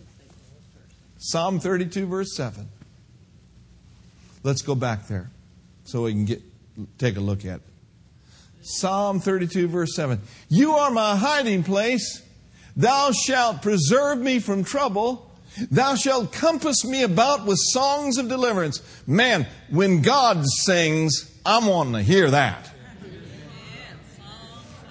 Psalm 1.18 1.61
32, 1.61 2.07
verse 2.07 2.35
7. 2.35 2.66
Let's 4.44 4.62
go 4.62 4.75
back 4.75 5.07
there 5.07 5.29
so 5.85 6.05
we 6.05 6.12
can 6.12 6.25
get 6.25 6.40
take 6.97 7.18
a 7.18 7.20
look 7.20 7.44
at 7.44 7.57
it. 7.57 7.62
Psalm 8.62 9.20
32, 9.20 9.68
verse 9.68 9.94
7. 9.94 10.23
You 10.49 10.73
are 10.73 10.90
my 10.90 11.16
hiding 11.16 11.62
place. 11.62 12.23
Thou 12.79 13.12
shalt 13.12 13.61
preserve 13.61 14.20
me 14.20 14.38
from 14.38 14.64
trouble. 14.64 15.23
Thou 15.70 15.94
shalt 15.94 16.32
compass 16.32 16.84
me 16.84 17.02
about 17.02 17.46
with 17.46 17.58
songs 17.58 18.18
of 18.18 18.28
deliverance. 18.28 18.82
Man, 19.06 19.46
when 19.70 20.02
God 20.02 20.44
sings, 20.44 21.32
I'm 21.46 21.66
wanting 21.66 21.94
to 21.94 22.02
hear 22.02 22.30
that. 22.30 22.70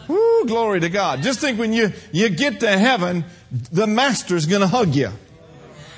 Woo, 0.07 0.45
glory 0.45 0.79
to 0.81 0.89
God. 0.89 1.21
Just 1.21 1.39
think 1.39 1.59
when 1.59 1.73
you, 1.73 1.91
you 2.11 2.29
get 2.29 2.59
to 2.61 2.77
heaven, 2.77 3.25
the 3.71 3.87
master's 3.87 4.45
gonna 4.45 4.67
hug 4.67 4.95
you. 4.95 5.11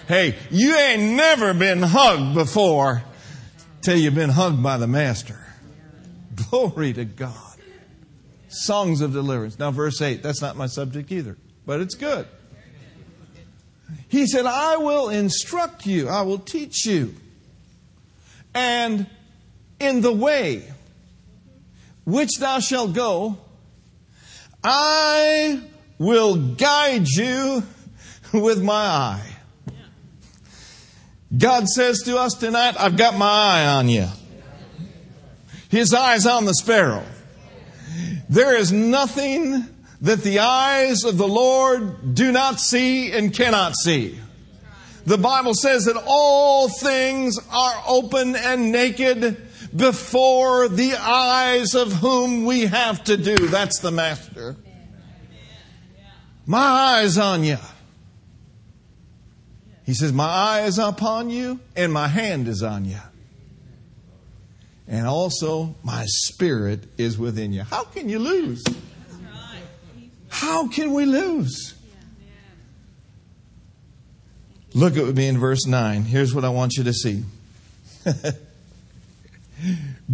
Hey, 0.07 0.35
you 0.51 0.75
ain't 0.75 1.15
never 1.15 1.53
been 1.53 1.81
hugged 1.81 2.35
before 2.35 3.03
till 3.81 3.97
you've 3.97 4.15
been 4.15 4.29
hugged 4.29 4.61
by 4.61 4.77
the 4.77 4.87
master. 4.87 5.39
Glory 6.49 6.93
to 6.93 7.05
God. 7.05 7.33
Songs 8.49 9.01
of 9.01 9.13
deliverance. 9.13 9.57
Now, 9.57 9.71
verse 9.71 10.01
8, 10.01 10.21
that's 10.21 10.41
not 10.41 10.55
my 10.55 10.67
subject 10.67 11.11
either, 11.11 11.37
but 11.65 11.81
it's 11.81 11.95
good. 11.95 12.27
He 14.07 14.27
said, 14.27 14.45
I 14.45 14.77
will 14.77 15.09
instruct 15.09 15.85
you, 15.85 16.07
I 16.07 16.21
will 16.23 16.39
teach 16.39 16.85
you. 16.85 17.15
And 18.53 19.07
in 19.79 20.01
the 20.01 20.13
way 20.13 20.71
which 22.05 22.37
thou 22.39 22.59
shalt 22.59 22.93
go, 22.93 23.37
I 24.63 25.61
will 25.97 26.55
guide 26.55 27.07
you 27.07 27.63
with 28.33 28.63
my 28.63 28.73
eye. 28.73 29.35
God 31.37 31.67
says 31.67 32.01
to 32.03 32.17
us 32.17 32.33
tonight, 32.35 32.75
I've 32.79 32.97
got 32.97 33.17
my 33.17 33.27
eye 33.27 33.65
on 33.65 33.89
you. 33.89 34.07
His 35.69 35.93
eye's 35.93 36.25
on 36.25 36.45
the 36.45 36.53
sparrow. 36.53 37.03
There 38.29 38.55
is 38.55 38.71
nothing 38.71 39.67
that 40.05 40.21
the 40.21 40.37
eyes 40.37 41.03
of 41.03 41.17
the 41.17 41.27
Lord 41.27 42.13
do 42.13 42.31
not 42.31 42.59
see 42.59 43.11
and 43.11 43.33
cannot 43.33 43.75
see. 43.75 44.19
The 45.05 45.17
Bible 45.17 45.55
says 45.55 45.85
that 45.85 46.01
all 46.05 46.69
things 46.69 47.39
are 47.51 47.83
open 47.87 48.35
and 48.35 48.71
naked 48.71 49.35
before 49.75 50.67
the 50.67 50.93
eyes 50.93 51.73
of 51.73 51.91
whom 51.91 52.45
we 52.45 52.67
have 52.67 53.03
to 53.05 53.17
do. 53.17 53.35
That's 53.35 53.79
the 53.79 53.89
Master. 53.89 54.55
My 56.45 56.59
eyes 56.59 57.17
on 57.17 57.43
you. 57.43 57.57
He 59.87 59.95
says, 59.95 60.13
My 60.13 60.27
eye 60.27 60.61
is 60.65 60.77
upon 60.77 61.31
you, 61.31 61.59
and 61.75 61.91
my 61.91 62.07
hand 62.07 62.47
is 62.47 62.61
on 62.61 62.85
you. 62.85 62.99
And 64.87 65.07
also, 65.07 65.73
my 65.83 66.05
spirit 66.05 66.83
is 66.99 67.17
within 67.17 67.51
you. 67.53 67.63
How 67.63 67.85
can 67.85 68.07
you 68.07 68.19
lose? 68.19 68.63
How 70.35 70.67
can 70.67 70.93
we 70.93 71.05
lose? 71.05 71.75
Look 74.73 74.97
at 74.97 75.15
me 75.15 75.27
in 75.29 75.37
verse 75.37 75.65
9. 75.65 76.03
Here's 76.03 76.35
what 76.35 76.43
I 76.43 76.49
want 76.49 76.73
you 76.75 76.83
to 76.83 76.93
see. 76.93 77.23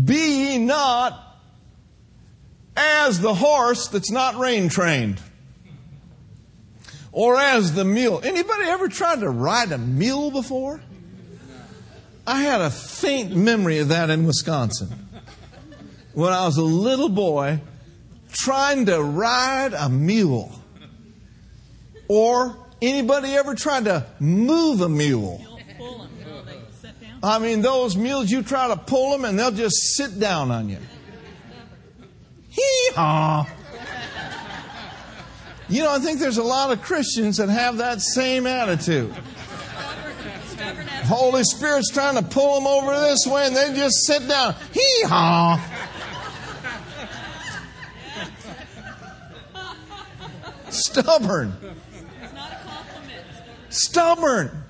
Be 0.05 0.45
ye 0.45 0.59
not 0.59 1.19
as 2.77 3.19
the 3.19 3.33
horse 3.33 3.87
that's 3.87 4.11
not 4.11 4.35
rein 4.35 4.69
trained 4.69 5.19
or 7.11 7.37
as 7.37 7.73
the 7.73 7.83
mule. 7.83 8.21
Anybody 8.23 8.65
ever 8.65 8.89
tried 8.89 9.21
to 9.21 9.29
ride 9.31 9.71
a 9.71 9.79
mule 9.79 10.29
before? 10.29 10.81
I 12.27 12.43
had 12.43 12.61
a 12.61 12.69
faint 12.69 13.35
memory 13.35 13.79
of 13.79 13.87
that 13.87 14.11
in 14.11 14.27
Wisconsin. 14.27 14.89
When 16.13 16.31
I 16.31 16.45
was 16.45 16.57
a 16.57 16.61
little 16.61 17.09
boy 17.09 17.61
trying 18.31 18.85
to 18.87 19.01
ride 19.01 19.73
a 19.73 19.89
mule. 19.89 20.51
Or 22.07 22.57
anybody 22.81 23.33
ever 23.35 23.55
tried 23.55 23.85
to 23.85 24.05
move 24.19 24.81
a 24.81 24.89
mule? 24.89 25.45
I 27.23 27.39
mean, 27.39 27.61
those 27.61 27.95
mules, 27.95 28.31
you 28.31 28.41
try 28.41 28.67
to 28.67 28.75
pull 28.75 29.11
them 29.11 29.25
and 29.25 29.37
they'll 29.37 29.51
just 29.51 29.75
sit 29.95 30.19
down 30.19 30.49
on 30.49 30.69
you. 30.69 30.79
Hee 32.49 32.89
haw. 32.95 33.47
You 35.69 35.83
know, 35.83 35.93
I 35.93 35.99
think 35.99 36.19
there's 36.19 36.37
a 36.37 36.43
lot 36.43 36.71
of 36.71 36.81
Christians 36.81 37.37
that 37.37 37.47
have 37.47 37.77
that 37.77 38.01
same 38.01 38.45
attitude. 38.45 39.13
Holy 41.05 41.43
Spirit's 41.43 41.91
trying 41.91 42.15
to 42.15 42.23
pull 42.23 42.55
them 42.55 42.67
over 42.67 42.99
this 42.99 43.25
way 43.25 43.47
and 43.47 43.55
they 43.55 43.73
just 43.73 44.05
sit 44.05 44.27
down. 44.27 44.55
Hee 44.73 45.03
haw. 45.03 45.59
Stubborn. 50.71 51.55
It's 52.21 52.33
not 52.33 52.51
a 52.51 52.55
compliment. 52.55 53.25
Stubborn. 53.69 54.63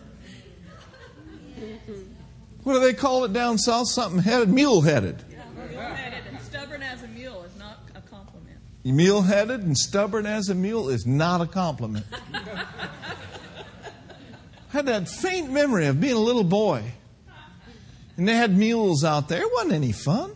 What 2.63 2.73
do 2.73 2.79
they 2.79 2.93
call 2.93 3.23
it 3.23 3.33
down 3.33 3.57
south? 3.57 3.87
Something 3.87 4.21
headed? 4.21 4.49
Mule 4.49 4.81
headed. 4.81 5.23
Mule-headed 5.69 6.23
and 6.29 6.39
stubborn 6.41 6.83
as 6.83 7.01
a 7.03 7.07
mule 7.07 7.43
is 7.43 7.57
not 7.57 7.79
a 7.95 8.01
compliment. 8.01 8.57
Mule 8.83 9.21
headed 9.21 9.61
and 9.61 9.77
stubborn 9.77 10.25
as 10.25 10.49
a 10.49 10.55
mule 10.55 10.89
is 10.89 11.05
not 11.05 11.41
a 11.41 11.47
compliment. 11.47 12.05
I 12.33 12.65
had 14.69 14.85
that 14.85 15.07
faint 15.07 15.51
memory 15.51 15.87
of 15.87 15.99
being 15.99 16.15
a 16.15 16.19
little 16.19 16.43
boy. 16.43 16.83
And 18.17 18.27
they 18.27 18.35
had 18.35 18.55
mules 18.55 19.03
out 19.03 19.27
there. 19.29 19.41
It 19.41 19.51
wasn't 19.53 19.73
any 19.73 19.91
fun. 19.91 20.35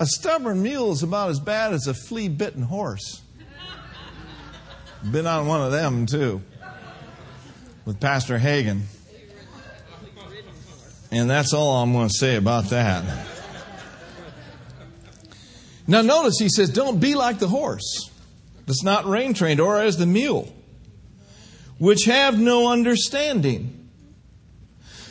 A 0.00 0.06
stubborn 0.06 0.62
mule 0.62 0.92
is 0.92 1.02
about 1.02 1.30
as 1.30 1.40
bad 1.40 1.72
as 1.72 1.86
a 1.86 1.94
flea 1.94 2.28
bitten 2.28 2.62
horse. 2.62 3.22
Been 5.10 5.26
on 5.26 5.46
one 5.46 5.60
of 5.60 5.72
them 5.72 6.06
too 6.06 6.42
with 7.84 8.00
Pastor 8.00 8.38
Hagin. 8.38 8.82
And 11.10 11.30
that's 11.30 11.54
all 11.54 11.82
I'm 11.82 11.92
going 11.92 12.08
to 12.08 12.14
say 12.14 12.36
about 12.36 12.64
that. 12.64 13.02
Now, 15.86 16.02
notice 16.02 16.34
he 16.38 16.50
says, 16.50 16.68
Don't 16.68 17.00
be 17.00 17.14
like 17.14 17.38
the 17.38 17.48
horse 17.48 18.10
that's 18.66 18.82
not 18.82 19.06
rein 19.06 19.32
trained, 19.32 19.58
or 19.58 19.80
as 19.80 19.96
the 19.96 20.04
mule, 20.04 20.52
which 21.78 22.04
have 22.04 22.38
no 22.38 22.70
understanding, 22.70 23.88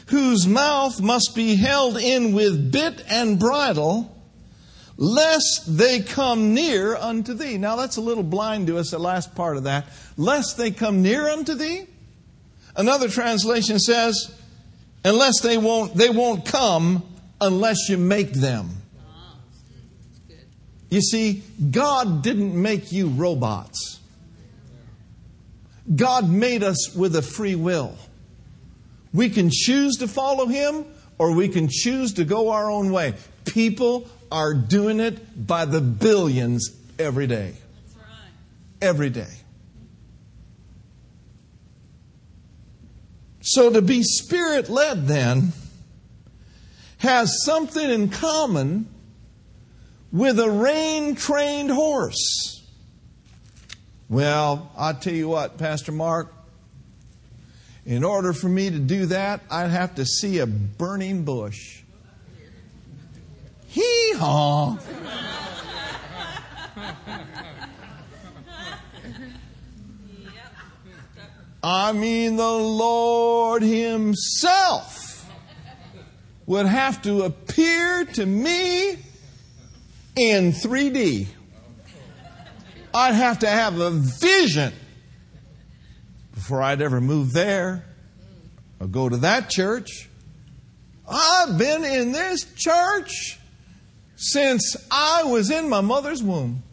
whose 0.10 0.45
mouth 0.45 1.02
must 1.02 1.32
be 1.34 1.56
held 1.56 1.97
in 1.97 2.34
with 2.34 2.71
bit 2.71 3.04
and 3.10 3.39
bridle, 3.39 4.15
lest 4.97 5.77
they 5.77 6.01
come 6.01 6.53
near 6.53 6.95
unto 6.95 7.33
thee. 7.33 7.57
Now, 7.57 7.75
that's 7.75 7.97
a 7.97 8.01
little 8.01 8.23
blind 8.23 8.67
to 8.67 8.77
us, 8.79 8.91
the 8.91 8.99
last 8.99 9.36
part 9.36 9.57
of 9.57 9.63
that. 9.63 9.86
Lest 10.17 10.57
they 10.57 10.71
come 10.71 11.03
near 11.03 11.29
unto 11.29 11.53
thee. 11.53 11.86
Another 12.75 13.07
translation 13.07 13.79
says, 13.79 14.36
unless 15.05 15.41
they 15.41 15.57
won't, 15.57 15.95
they 15.95 16.10
won't 16.10 16.45
come 16.45 17.03
unless 17.39 17.89
you 17.89 17.97
make 17.97 18.33
them. 18.33 18.69
You 20.89 21.01
see, 21.01 21.43
God 21.71 22.23
didn't 22.23 22.60
make 22.60 22.91
you 22.91 23.10
robots. 23.10 23.99
God 25.93 26.29
made 26.29 26.63
us 26.63 26.95
with 26.95 27.15
a 27.15 27.21
free 27.21 27.55
will. 27.55 27.95
We 29.13 29.29
can 29.29 29.49
choose 29.51 29.97
to 29.97 30.07
follow 30.07 30.47
Him 30.47 30.86
or 31.17 31.33
we 31.33 31.49
can 31.49 31.67
choose 31.69 32.13
to 32.13 32.25
go 32.25 32.51
our 32.51 32.69
own 32.69 32.91
way. 32.91 33.15
People 33.45 34.07
are 34.31 34.53
doing 34.53 34.99
it 34.99 35.47
by 35.47 35.65
the 35.65 35.81
billions 35.81 36.75
every 36.99 37.27
day. 37.27 37.53
Every 38.81 39.09
day. 39.09 39.33
So 43.41 43.71
to 43.71 43.81
be 43.81 44.03
spirit 44.03 44.69
led, 44.69 45.07
then, 45.07 45.53
has 46.97 47.45
something 47.45 47.89
in 47.89 48.09
common 48.09 48.87
with 50.11 50.39
a 50.39 50.49
rein 50.49 51.15
trained 51.15 51.71
horse. 51.71 52.65
Well, 54.09 54.71
I'll 54.77 54.95
tell 54.95 55.13
you 55.13 55.27
what, 55.29 55.57
Pastor 55.57 55.91
Mark, 55.91 56.33
in 57.85 58.03
order 58.03 58.33
for 58.33 58.49
me 58.49 58.69
to 58.69 58.79
do 58.79 59.05
that, 59.07 59.41
I'd 59.49 59.69
have 59.69 59.95
to 59.95 60.05
see 60.05 60.39
a 60.39 60.47
burning 60.47 61.23
bush. 61.23 61.83
Hee 63.77 64.13
haw. 64.15 64.75
I 71.63 71.91
mean, 71.91 72.37
the 72.37 72.51
Lord 72.51 73.61
Himself 73.61 75.29
would 76.47 76.65
have 76.65 77.03
to 77.03 77.21
appear 77.21 78.05
to 78.05 78.25
me 78.25 78.93
in 80.15 80.53
3D. 80.53 81.27
I'd 82.95 83.13
have 83.13 83.37
to 83.39 83.47
have 83.47 83.79
a 83.79 83.91
vision 83.91 84.73
before 86.33 86.63
I'd 86.63 86.81
ever 86.81 86.99
move 86.99 87.31
there 87.31 87.85
or 88.79 88.87
go 88.87 89.07
to 89.07 89.17
that 89.17 89.51
church. 89.51 90.09
I've 91.07 91.59
been 91.59 91.85
in 91.85 92.11
this 92.11 92.43
church 92.55 93.37
since 94.17 94.75
I 94.91 95.23
was 95.23 95.49
in 95.51 95.69
my 95.69 95.80
mother's 95.80 96.21
womb. 96.21 96.63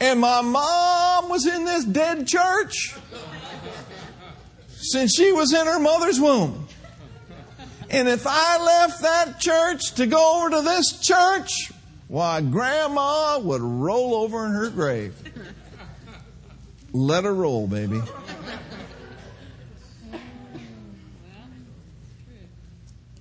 And 0.00 0.20
my 0.20 0.40
mom 0.40 1.28
was 1.28 1.46
in 1.46 1.64
this 1.64 1.84
dead 1.84 2.26
church 2.26 2.94
since 4.68 5.14
she 5.14 5.32
was 5.32 5.52
in 5.52 5.66
her 5.66 5.80
mother's 5.80 6.20
womb. 6.20 6.68
And 7.90 8.08
if 8.08 8.26
I 8.26 8.62
left 8.62 9.02
that 9.02 9.40
church 9.40 9.94
to 9.94 10.06
go 10.06 10.38
over 10.38 10.50
to 10.50 10.62
this 10.62 11.00
church, 11.00 11.72
why, 12.08 12.40
Grandma 12.40 13.38
would 13.40 13.62
roll 13.62 14.14
over 14.14 14.46
in 14.46 14.52
her 14.52 14.70
grave. 14.70 15.14
Let 16.92 17.24
her 17.24 17.34
roll, 17.34 17.66
baby. 17.66 18.00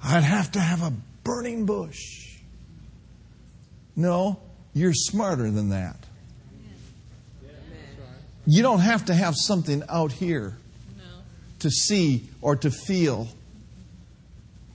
I'd 0.03 0.23
have 0.23 0.51
to 0.51 0.59
have 0.59 0.83
a 0.83 0.93
burning 1.23 1.65
bush. 1.65 2.24
No, 3.95 4.39
you're 4.73 4.93
smarter 4.93 5.49
than 5.49 5.69
that. 5.69 5.97
You 8.47 8.61
don't 8.61 8.79
have 8.79 9.05
to 9.05 9.13
have 9.13 9.35
something 9.35 9.83
out 9.89 10.11
here 10.11 10.57
to 11.59 11.69
see 11.71 12.29
or 12.41 12.55
to 12.57 12.69
feel 12.69 13.27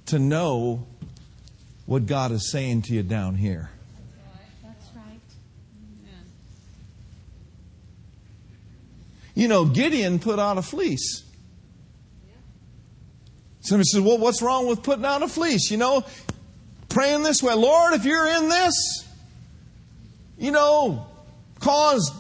to 0.07 0.19
know 0.19 0.87
what 1.87 2.07
God 2.07 2.33
is 2.33 2.51
saying 2.51 2.83
to 2.83 2.95
you 2.95 3.03
down 3.03 3.37
here. 3.37 3.71
That's 4.65 4.91
right. 4.97 5.21
You 9.35 9.47
know, 9.47 9.67
Gideon 9.67 10.19
put 10.19 10.39
out 10.41 10.59
a 10.59 10.63
fleece. 10.63 11.23
Somebody 13.61 13.85
says, 13.85 14.01
Well, 14.01 14.19
what's 14.19 14.43
wrong 14.43 14.67
with 14.67 14.83
putting 14.83 15.05
out 15.05 15.23
a 15.23 15.29
fleece? 15.29 15.71
You 15.71 15.77
know, 15.77 16.05
praying 16.89 17.23
this 17.23 17.43
way 17.43 17.55
Lord, 17.55 17.95
if 17.95 18.05
you're 18.05 18.27
in 18.27 18.49
this, 18.49 19.07
you 20.41 20.51
know, 20.51 21.07
cause 21.61 22.13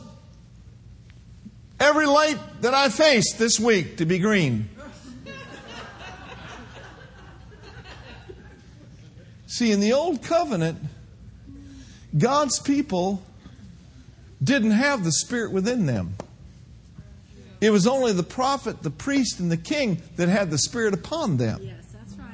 every 1.81 2.07
light 2.07 2.39
that 2.61 2.75
I 2.75 2.91
face 2.91 3.33
this 3.33 3.59
week 3.59 3.97
to 3.97 4.05
be 4.05 4.19
green. 4.19 4.69
See, 9.47 9.73
in 9.73 9.81
the 9.81 9.95
Old 9.95 10.23
Covenant, 10.23 10.79
God's 12.17 12.61
people 12.61 13.23
didn't 14.43 14.71
have 14.73 15.03
the 15.03 15.13
Spirit 15.13 15.51
within 15.51 15.87
them. 15.87 16.15
It 17.61 17.71
was 17.71 17.87
only 17.87 18.13
the 18.13 18.23
prophet, 18.23 18.83
the 18.83 18.91
priest, 18.91 19.41
and 19.41 19.51
the 19.51 19.57
king 19.57 20.01
that 20.17 20.29
had 20.29 20.51
the 20.51 20.59
Spirit 20.59 20.95
upon 20.95 21.37
them. 21.37 21.61
Yes, 21.63 21.85
that's 21.93 22.15
right. 22.15 22.27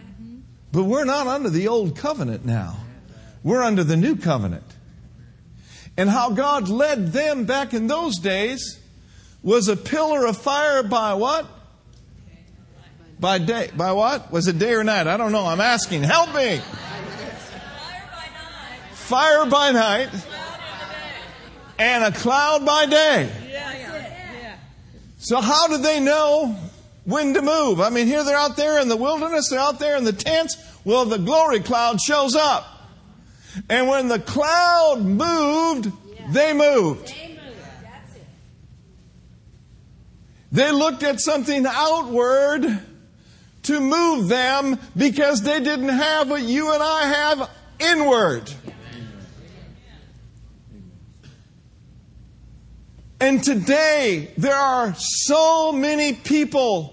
But 0.73 0.85
we're 0.85 1.05
not 1.05 1.27
under 1.27 1.51
the 1.51 1.69
old 1.69 1.97
covenant 1.97 2.45
now. 2.45 2.77
We're 3.43 3.63
under 3.63 3.83
the 3.83 3.97
new 3.97 4.17
covenant. 4.17 4.76
And 5.97 6.11
how 6.11 6.31
God 6.31 6.69
led 6.69 7.13
them 7.13 7.45
back 7.45 7.73
in 7.73 7.87
those 7.87 8.19
days 8.19 8.81
was 9.43 9.69
a 9.69 9.77
pillar 9.77 10.27
of 10.27 10.37
fire 10.37 10.83
by 10.83 11.15
what? 11.15 11.47
By 13.19 13.39
day. 13.39 13.71
By 13.75 13.93
what? 13.93 14.31
Was 14.31 14.47
it 14.49 14.59
day 14.59 14.75
or 14.75 14.85
night? 14.85 15.07
I 15.07 15.17
don't 15.17 15.33
know. 15.33 15.47
I'm 15.47 15.61
asking. 15.61 16.03
Help 16.03 16.35
me. 16.35 16.61
Fire 18.93 19.47
by 19.47 19.71
night 19.71 20.11
and 21.79 22.05
a 22.05 22.13
cloud 22.13 22.65
by 22.65 22.87
day. 22.87 23.31
So 25.19 25.41
how 25.41 25.69
did 25.69 25.83
they 25.83 26.01
know 26.01 26.57
when 27.05 27.35
to 27.35 27.43
move? 27.43 27.81
I 27.81 27.91
mean, 27.91 28.07
here 28.07 28.25
they're 28.25 28.37
out 28.37 28.57
there 28.57 28.81
in 28.81 28.89
the 28.89 28.97
wilderness, 28.97 29.49
they're 29.49 29.61
out 29.61 29.79
there 29.79 29.97
in 29.97 30.05
the 30.05 30.13
tents. 30.13 30.57
Well, 30.85 31.05
the 31.05 31.19
glory 31.19 31.61
cloud 31.61 32.01
shows 32.01 32.37
up. 32.37 32.65
And 33.69 33.89
when 33.89 34.09
the 34.09 34.19
cloud 34.19 35.03
moved, 35.03 35.93
they 36.33 36.53
moved. 36.53 37.09
They 37.09 37.29
moved. 37.29 37.37
They 40.53 40.73
looked 40.73 41.03
at 41.03 41.21
something 41.21 41.67
outward 41.69 42.81
to 43.65 43.81
move 43.81 44.29
them 44.29 44.79
because 44.97 45.43
they 45.43 45.61
didn't 45.61 45.89
have 45.89 46.31
what 46.31 46.43
you 46.43 46.73
and 46.73 46.83
I 46.83 47.03
have 47.03 47.51
inward. 47.79 48.51
And 53.19 53.43
today, 53.43 54.31
there 54.37 54.55
are 54.55 54.95
so 54.97 55.73
many 55.73 56.13
people 56.13 56.93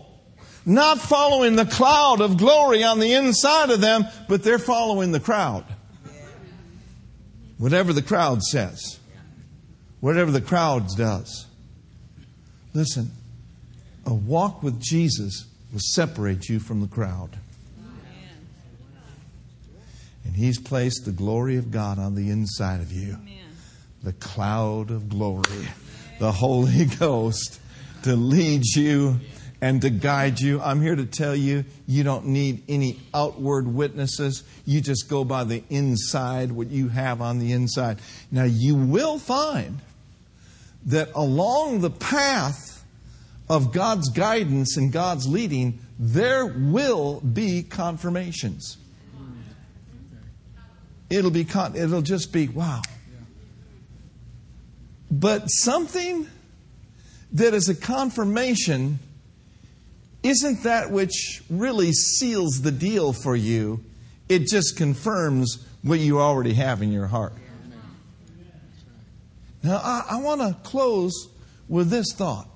not 0.66 1.00
following 1.00 1.56
the 1.56 1.66
cloud 1.66 2.22
of 2.22 2.38
glory 2.38 2.84
on 2.84 3.00
the 3.00 3.14
inside 3.14 3.70
of 3.70 3.82
them, 3.82 4.06
but 4.30 4.42
they're 4.42 4.58
following 4.58 5.12
the 5.12 5.20
crowd. 5.20 5.66
Whatever 7.58 7.94
the 7.94 8.02
crowd 8.02 8.42
says, 8.44 9.00
whatever 10.00 10.32
the 10.32 10.42
crowd 10.42 10.88
does. 10.98 11.46
Listen, 12.74 13.12
a 14.06 14.14
walk 14.14 14.64
with 14.64 14.82
Jesus 14.82 15.46
will 15.72 15.80
separate 15.80 16.50
you 16.50 16.60
from 16.60 16.82
the 16.82 16.88
crowd. 16.88 17.38
And 20.26 20.36
He's 20.36 20.60
placed 20.60 21.06
the 21.06 21.12
glory 21.12 21.58
of 21.58 21.72
God 21.72 22.00
on 22.00 22.16
the 22.16 22.30
inside 22.30 22.82
of 22.82 22.92
you 22.92 23.18
the 24.04 24.14
cloud 24.14 24.92
of 24.92 25.08
glory, 25.08 25.68
the 26.20 26.32
Holy 26.32 26.86
Ghost 27.00 27.60
to 28.04 28.16
lead 28.16 28.64
you 28.76 29.20
and 29.64 29.82
to 29.82 29.90
guide 29.90 30.42
you. 30.42 30.60
I'm 30.60 30.82
here 30.82 30.94
to 30.94 31.06
tell 31.06 31.34
you, 31.34 31.64
you 31.88 32.04
don't 32.04 32.26
need 32.26 32.64
any 32.68 33.00
outward 33.14 33.66
witnesses. 33.66 34.44
You 34.66 34.82
just 34.82 35.08
go 35.08 35.24
by 35.24 35.46
the 35.46 35.64
inside, 35.70 36.52
what 36.52 36.68
you 36.68 36.90
have 36.90 37.22
on 37.22 37.40
the 37.40 37.54
inside. 37.54 38.00
Now, 38.30 38.44
you 38.44 38.76
will 38.76 39.20
find 39.20 39.80
that 40.88 41.12
along 41.16 41.80
the 41.80 41.90
path 41.90 42.84
of 43.48 43.72
God's 43.72 44.10
guidance 44.10 44.76
and 44.76 44.92
God's 44.92 45.30
leading, 45.30 45.80
there 45.98 46.46
will 46.46 47.22
be 47.22 47.64
confirmations. 47.64 48.76
It'll 51.10 51.32
be 51.32 51.46
con- 51.46 51.78
it'll 51.78 52.02
just 52.02 52.34
be 52.34 52.50
wow. 52.50 52.82
But 55.10 55.46
something 55.48 56.28
that 57.32 57.54
is 57.54 57.70
a 57.70 57.76
confirmation 57.76 59.00
isn't 60.24 60.64
that 60.64 60.90
which 60.90 61.44
really 61.50 61.92
seals 61.92 62.62
the 62.62 62.72
deal 62.72 63.14
for 63.14 63.36
you. 63.36 63.84
It 64.30 64.48
just 64.48 64.78
confirms 64.78 65.66
what 65.82 66.00
you 66.00 66.20
already 66.20 66.54
have 66.54 66.82
in 66.82 66.92
your 66.92 67.08
heart. 67.08 67.34
Now, 69.62 69.78
I, 69.78 70.06
I 70.12 70.22
want 70.22 70.42
to 70.42 70.58
close 70.64 71.30
with 71.70 71.90
this 71.90 72.14
thought 72.14 72.48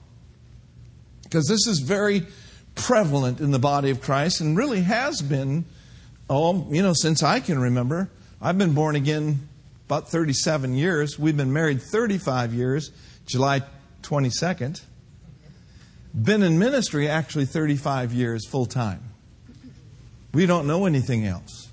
because 1.24 1.48
this 1.48 1.68
is 1.68 1.80
very 1.80 2.26
prevalent 2.76 3.40
in 3.40 3.52
the 3.52 3.60
body 3.60 3.90
of 3.90 4.02
Christ 4.02 4.42
and 4.42 4.58
really 4.58 4.82
has 4.82 5.22
been, 5.22 5.66
oh, 6.30 6.68
you 6.70 6.82
know, 6.82 6.94
since 6.94 7.24
I 7.24 7.40
can 7.40 7.60
remember. 7.60 8.10
I've 8.42 8.58
been 8.58 8.74
born 8.74 8.96
again 8.96 9.48
about 9.88 10.10
37 10.10 10.76
years. 10.76 11.18
We've 11.18 11.36
been 11.36 11.54
married 11.54 11.82
35 11.82 12.54
years, 12.54 12.92
July 13.26 13.64
22nd. 14.04 14.82
Been 16.22 16.42
in 16.42 16.58
ministry 16.58 17.08
actually 17.08 17.46
35 17.46 18.12
years 18.14 18.48
full 18.48 18.66
time. 18.66 19.02
We 20.34 20.46
don't 20.46 20.66
know 20.68 20.86
anything 20.86 21.26
else. 21.26 21.70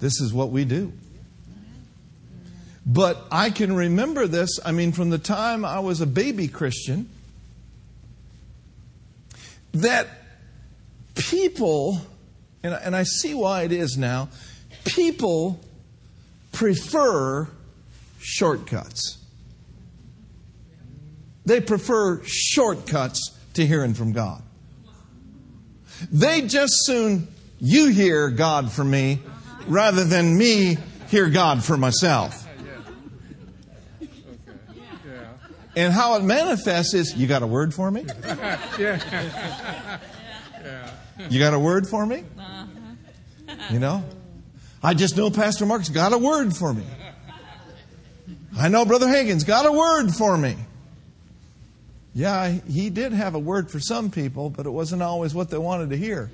This 0.00 0.20
is 0.20 0.32
what 0.32 0.50
we 0.50 0.64
do. 0.64 0.92
But 2.84 3.22
I 3.30 3.50
can 3.50 3.76
remember 3.76 4.26
this, 4.26 4.58
I 4.64 4.72
mean, 4.72 4.92
from 4.92 5.10
the 5.10 5.18
time 5.18 5.64
I 5.64 5.80
was 5.80 6.00
a 6.00 6.06
baby 6.06 6.48
Christian, 6.48 7.08
that 9.72 10.08
people, 11.14 12.00
and, 12.62 12.72
and 12.72 12.96
I 12.96 13.02
see 13.02 13.34
why 13.34 13.62
it 13.62 13.72
is 13.72 13.98
now, 13.98 14.30
people 14.84 15.60
prefer 16.52 17.46
shortcuts. 18.18 19.18
They 21.48 21.62
prefer 21.62 22.22
shortcuts 22.24 23.34
to 23.54 23.66
hearing 23.66 23.94
from 23.94 24.12
God. 24.12 24.42
They 26.12 26.42
just 26.42 26.84
soon 26.84 27.26
you 27.58 27.88
hear 27.88 28.28
God 28.28 28.70
for 28.70 28.84
me 28.84 29.20
rather 29.66 30.04
than 30.04 30.36
me 30.36 30.76
hear 31.08 31.30
God 31.30 31.64
for 31.64 31.78
myself. 31.78 32.46
And 35.74 35.90
how 35.90 36.16
it 36.16 36.22
manifests 36.22 36.92
is 36.92 37.16
you 37.16 37.26
got 37.26 37.42
a 37.42 37.46
word 37.46 37.72
for 37.74 37.90
me? 37.90 38.04
You 41.30 41.40
got 41.40 41.52
a 41.52 41.58
word 41.58 41.88
for 41.88 42.06
me? 42.06 42.22
Uh-huh. 42.38 43.54
You 43.70 43.80
know? 43.80 44.04
I 44.84 44.94
just 44.94 45.16
know 45.16 45.32
Pastor 45.32 45.66
Mark's 45.66 45.88
got 45.88 46.12
a 46.12 46.18
word 46.18 46.54
for 46.54 46.72
me. 46.72 46.84
I 48.56 48.68
know 48.68 48.84
Brother 48.84 49.08
Hagin's 49.08 49.42
got 49.42 49.66
a 49.66 49.72
word 49.72 50.14
for 50.14 50.38
me. 50.38 50.54
Yeah, 52.18 52.48
he 52.48 52.90
did 52.90 53.12
have 53.12 53.36
a 53.36 53.38
word 53.38 53.70
for 53.70 53.78
some 53.78 54.10
people, 54.10 54.50
but 54.50 54.66
it 54.66 54.70
wasn't 54.70 55.02
always 55.02 55.36
what 55.36 55.50
they 55.50 55.56
wanted 55.56 55.90
to 55.90 55.96
hear. 55.96 56.32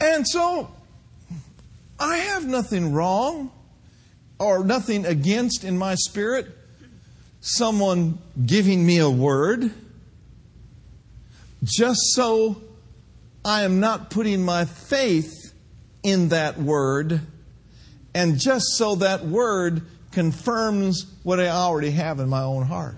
And 0.00 0.26
so, 0.26 0.68
I 1.96 2.16
have 2.16 2.44
nothing 2.44 2.92
wrong 2.92 3.52
or 4.40 4.64
nothing 4.64 5.06
against 5.06 5.62
in 5.62 5.78
my 5.78 5.94
spirit 5.94 6.48
someone 7.40 8.18
giving 8.44 8.84
me 8.84 8.98
a 8.98 9.08
word 9.08 9.70
just 11.62 12.00
so 12.14 12.60
I 13.44 13.62
am 13.62 13.78
not 13.78 14.10
putting 14.10 14.44
my 14.44 14.64
faith 14.64 15.54
in 16.02 16.30
that 16.30 16.58
word, 16.58 17.20
and 18.14 18.38
just 18.38 18.64
so 18.76 18.96
that 18.96 19.24
word 19.24 19.82
confirms 20.12 21.06
what 21.22 21.40
I 21.40 21.48
already 21.48 21.90
have 21.90 22.20
in 22.20 22.28
my 22.28 22.42
own 22.42 22.64
heart. 22.64 22.96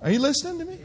Are 0.00 0.10
you 0.10 0.18
listening 0.18 0.58
to 0.58 0.64
me? 0.64 0.78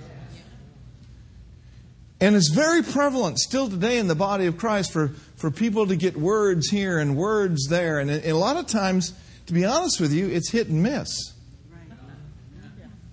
And 2.20 2.36
it's 2.36 2.50
very 2.50 2.82
prevalent 2.82 3.38
still 3.40 3.70
today 3.70 4.00
in 4.00 4.08
the 4.08 4.16
body 4.16 4.48
of 4.48 4.58
Christ 4.58 4.92
for, 4.92 5.10
for 5.36 5.52
people 5.52 5.88
to 5.88 5.96
get 5.96 6.18
words 6.18 6.70
here 6.70 6.98
and 6.98 7.16
words 7.16 7.68
there. 7.68 8.00
And, 8.00 8.10
a 8.10 8.34
lot 8.34 8.58
of 8.58 8.66
times, 8.66 9.14
to 9.46 9.54
be 9.54 9.66
honest 9.66 10.00
with 10.02 10.14
you, 10.14 10.28
it's 10.28 10.50
hit 10.50 10.68
and 10.68 10.82
miss. 10.82 11.34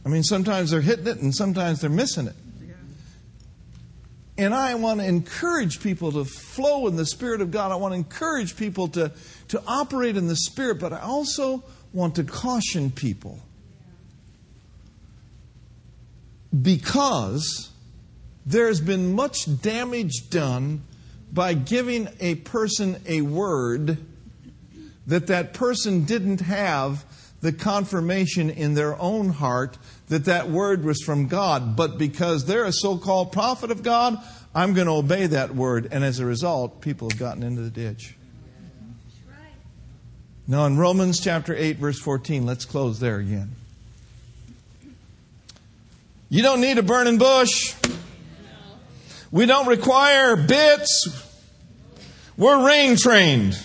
I 0.07 0.09
mean, 0.09 0.23
sometimes 0.23 0.71
they're 0.71 0.83
hitting 0.83 1.07
it 1.07 1.19
and 1.19 1.35
sometimes 1.35 1.81
they're 1.81 1.91
missing 1.91 2.27
it. 2.27 2.37
And 4.37 4.53
I 4.53 4.75
want 4.75 5.01
to 5.01 5.07
encourage 5.07 5.81
people 5.81 6.11
to 6.13 6.25
flow 6.25 6.89
in 6.89 6.97
the 6.97 7.07
Spirit 7.07 7.41
of 7.41 7.51
God. 7.51 7.71
I 7.71 7.77
want 7.77 7.93
to 7.93 7.97
encourage 7.97 8.57
people 8.57 8.89
to, 8.89 9.13
to 9.49 9.63
operate 9.67 10.17
in 10.17 10.27
the 10.27 10.37
Spirit, 10.37 10.81
but 10.81 10.93
I 10.93 11.01
also 11.01 11.63
want 11.93 12.17
to 12.17 12.25
caution 12.25 12.91
people. 12.91 13.39
Because 16.61 17.71
there's 18.45 18.81
been 18.81 19.15
much 19.15 19.63
damage 19.63 20.31
done 20.31 20.83
by 21.33 21.55
giving 21.55 22.09
a 22.21 22.37
person 22.37 23.01
a 23.07 23.21
word 23.21 23.99
that 25.07 25.27
that 25.29 25.55
person 25.55 26.05
didn't 26.05 26.41
have 26.41 27.05
the 27.41 27.53
confirmation 27.53 28.51
in 28.51 28.75
their 28.75 28.99
own 29.01 29.29
heart 29.29 29.77
that 30.09 30.27
that 30.27 30.51
word 30.51 30.85
was 30.85 31.01
from 31.03 31.29
God, 31.29 31.77
but 31.77 31.99
because 31.99 32.45
they're 32.45 32.65
a 32.65 32.73
so 32.73 32.99
called 32.99 33.33
prophet 33.33 33.71
of 33.71 33.83
God, 33.83 34.19
I'm 34.55 34.75
going 34.75 34.87
to 34.87 34.93
obey 34.93 35.27
that 35.29 35.55
word. 35.55 35.89
And 35.91 36.05
as 36.05 36.21
a 36.21 36.27
result, 36.27 36.81
people 36.81 37.11
have 37.11 37.19
gotten 37.19 37.43
into 37.43 37.63
the 37.63 37.71
ditch. 37.71 38.15
Now, 40.47 40.67
in 40.67 40.77
Romans 40.77 41.21
chapter 41.21 41.55
8, 41.57 41.79
verse 41.79 41.99
14, 41.99 42.45
let's 42.45 42.67
close 42.67 43.01
there 43.01 43.17
again. 43.17 43.57
You 46.29 46.43
don't 46.43 46.61
need 46.61 46.77
a 46.77 46.83
burning 46.83 47.17
bush. 47.17 47.75
We 49.31 49.47
don't 49.47 49.67
require 49.67 50.37
bits. 50.37 51.31
We're 52.37 52.67
rein 52.67 52.97
trained. 52.97 53.59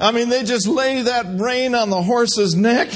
I 0.00 0.10
mean, 0.12 0.30
they 0.30 0.42
just 0.42 0.66
lay 0.66 1.02
that 1.02 1.26
rein 1.40 1.74
on 1.74 1.90
the 1.90 2.02
horse's 2.02 2.54
neck, 2.54 2.90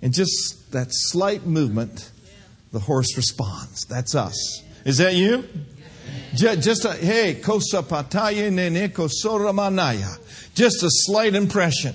and 0.00 0.14
just 0.14 0.55
that 0.70 0.88
slight 0.90 1.46
movement, 1.46 2.10
the 2.72 2.80
horse 2.80 3.16
responds. 3.16 3.84
That's 3.86 4.14
us. 4.14 4.62
Is 4.84 4.98
that 4.98 5.14
you? 5.14 5.44
Just 6.34 6.84
a, 6.84 6.92
hey, 6.92 7.40
kosapataya 7.42 8.52
nene 8.52 8.88
kosoramanaya. 8.90 10.18
Just 10.54 10.82
a 10.82 10.88
slight 10.90 11.34
impression. 11.34 11.94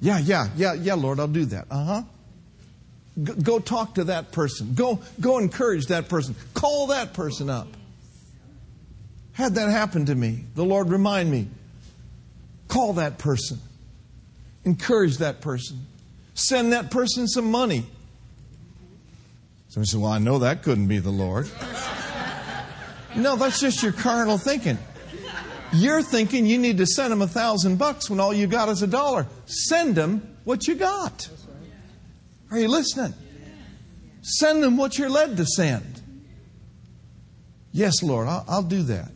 Yeah, 0.00 0.18
yeah, 0.18 0.48
yeah, 0.56 0.74
yeah, 0.74 0.94
Lord, 0.94 1.18
I'll 1.18 1.26
do 1.26 1.44
that. 1.46 1.66
Uh 1.70 1.84
huh. 1.84 2.02
Go 3.42 3.58
talk 3.58 3.96
to 3.96 4.04
that 4.04 4.30
person. 4.30 4.74
Go, 4.74 5.00
go 5.20 5.38
encourage 5.38 5.86
that 5.86 6.08
person. 6.08 6.36
Call 6.54 6.88
that 6.88 7.14
person 7.14 7.50
up. 7.50 7.66
Had 9.32 9.56
that 9.56 9.70
happen 9.70 10.06
to 10.06 10.14
me, 10.14 10.44
the 10.54 10.64
Lord 10.64 10.88
remind 10.88 11.30
me. 11.30 11.48
Call 12.68 12.94
that 12.94 13.18
person. 13.18 13.58
Encourage 14.64 15.18
that 15.18 15.40
person. 15.40 15.86
Send 16.38 16.72
that 16.72 16.92
person 16.92 17.26
some 17.26 17.50
money. 17.50 17.84
Somebody 19.70 19.90
said, 19.90 20.00
Well, 20.00 20.12
I 20.12 20.18
know 20.18 20.38
that 20.38 20.62
couldn't 20.62 20.86
be 20.86 21.00
the 21.00 21.10
Lord. 21.10 21.50
no, 23.16 23.34
that's 23.34 23.58
just 23.60 23.82
your 23.82 23.90
carnal 23.90 24.38
thinking. 24.38 24.78
You're 25.72 26.00
thinking 26.00 26.46
you 26.46 26.56
need 26.56 26.78
to 26.78 26.86
send 26.86 27.10
them 27.10 27.22
a 27.22 27.26
thousand 27.26 27.76
bucks 27.76 28.08
when 28.08 28.20
all 28.20 28.32
you 28.32 28.46
got 28.46 28.68
is 28.68 28.82
a 28.82 28.86
dollar. 28.86 29.26
Send 29.46 29.96
them 29.96 30.36
what 30.44 30.68
you 30.68 30.76
got. 30.76 31.28
Are 32.52 32.58
you 32.58 32.68
listening? 32.68 33.14
Send 34.22 34.62
them 34.62 34.76
what 34.76 34.96
you're 34.96 35.10
led 35.10 35.36
to 35.38 35.44
send. 35.44 36.00
Yes, 37.72 38.00
Lord, 38.00 38.28
I'll, 38.28 38.44
I'll 38.48 38.62
do 38.62 38.84
that. 38.84 39.10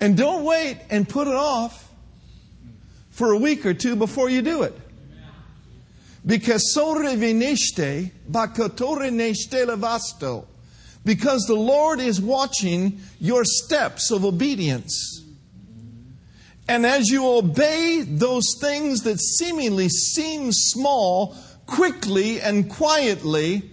And 0.00 0.16
don't 0.16 0.44
wait 0.44 0.78
and 0.90 1.08
put 1.08 1.28
it 1.28 1.34
off 1.34 1.88
for 3.10 3.32
a 3.32 3.38
week 3.38 3.64
or 3.64 3.74
two 3.74 3.94
before 3.94 4.28
you 4.28 4.42
do 4.42 4.64
it. 4.64 4.76
Because 11.04 11.44
the 11.46 11.54
Lord 11.54 12.00
is 12.00 12.20
watching 12.20 13.00
your 13.20 13.44
steps 13.44 14.10
of 14.10 14.24
obedience. 14.24 15.22
And 16.66 16.86
as 16.86 17.08
you 17.10 17.26
obey 17.26 18.02
those 18.06 18.56
things 18.58 19.02
that 19.02 19.20
seemingly 19.20 19.90
seem 19.90 20.50
small, 20.50 21.36
quickly 21.66 22.40
and 22.40 22.70
quietly, 22.70 23.70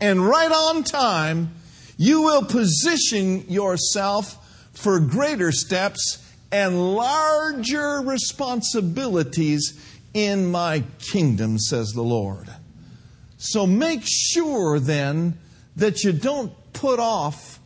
and 0.00 0.26
right 0.26 0.50
on 0.50 0.82
time, 0.82 1.54
you 1.98 2.22
will 2.22 2.44
position 2.44 3.44
yourself 3.48 4.38
for 4.72 4.98
greater 4.98 5.52
steps 5.52 6.18
and 6.50 6.94
larger 6.94 8.00
responsibilities 8.00 9.78
in 10.14 10.50
my 10.50 10.84
kingdom, 10.98 11.58
says 11.58 11.88
the 11.90 12.02
Lord. 12.02 12.48
So 13.38 13.66
make 13.66 14.02
sure 14.04 14.78
then 14.78 15.38
that 15.76 16.04
you 16.04 16.12
don't 16.12 16.52
put 16.72 17.00
off 17.00 17.58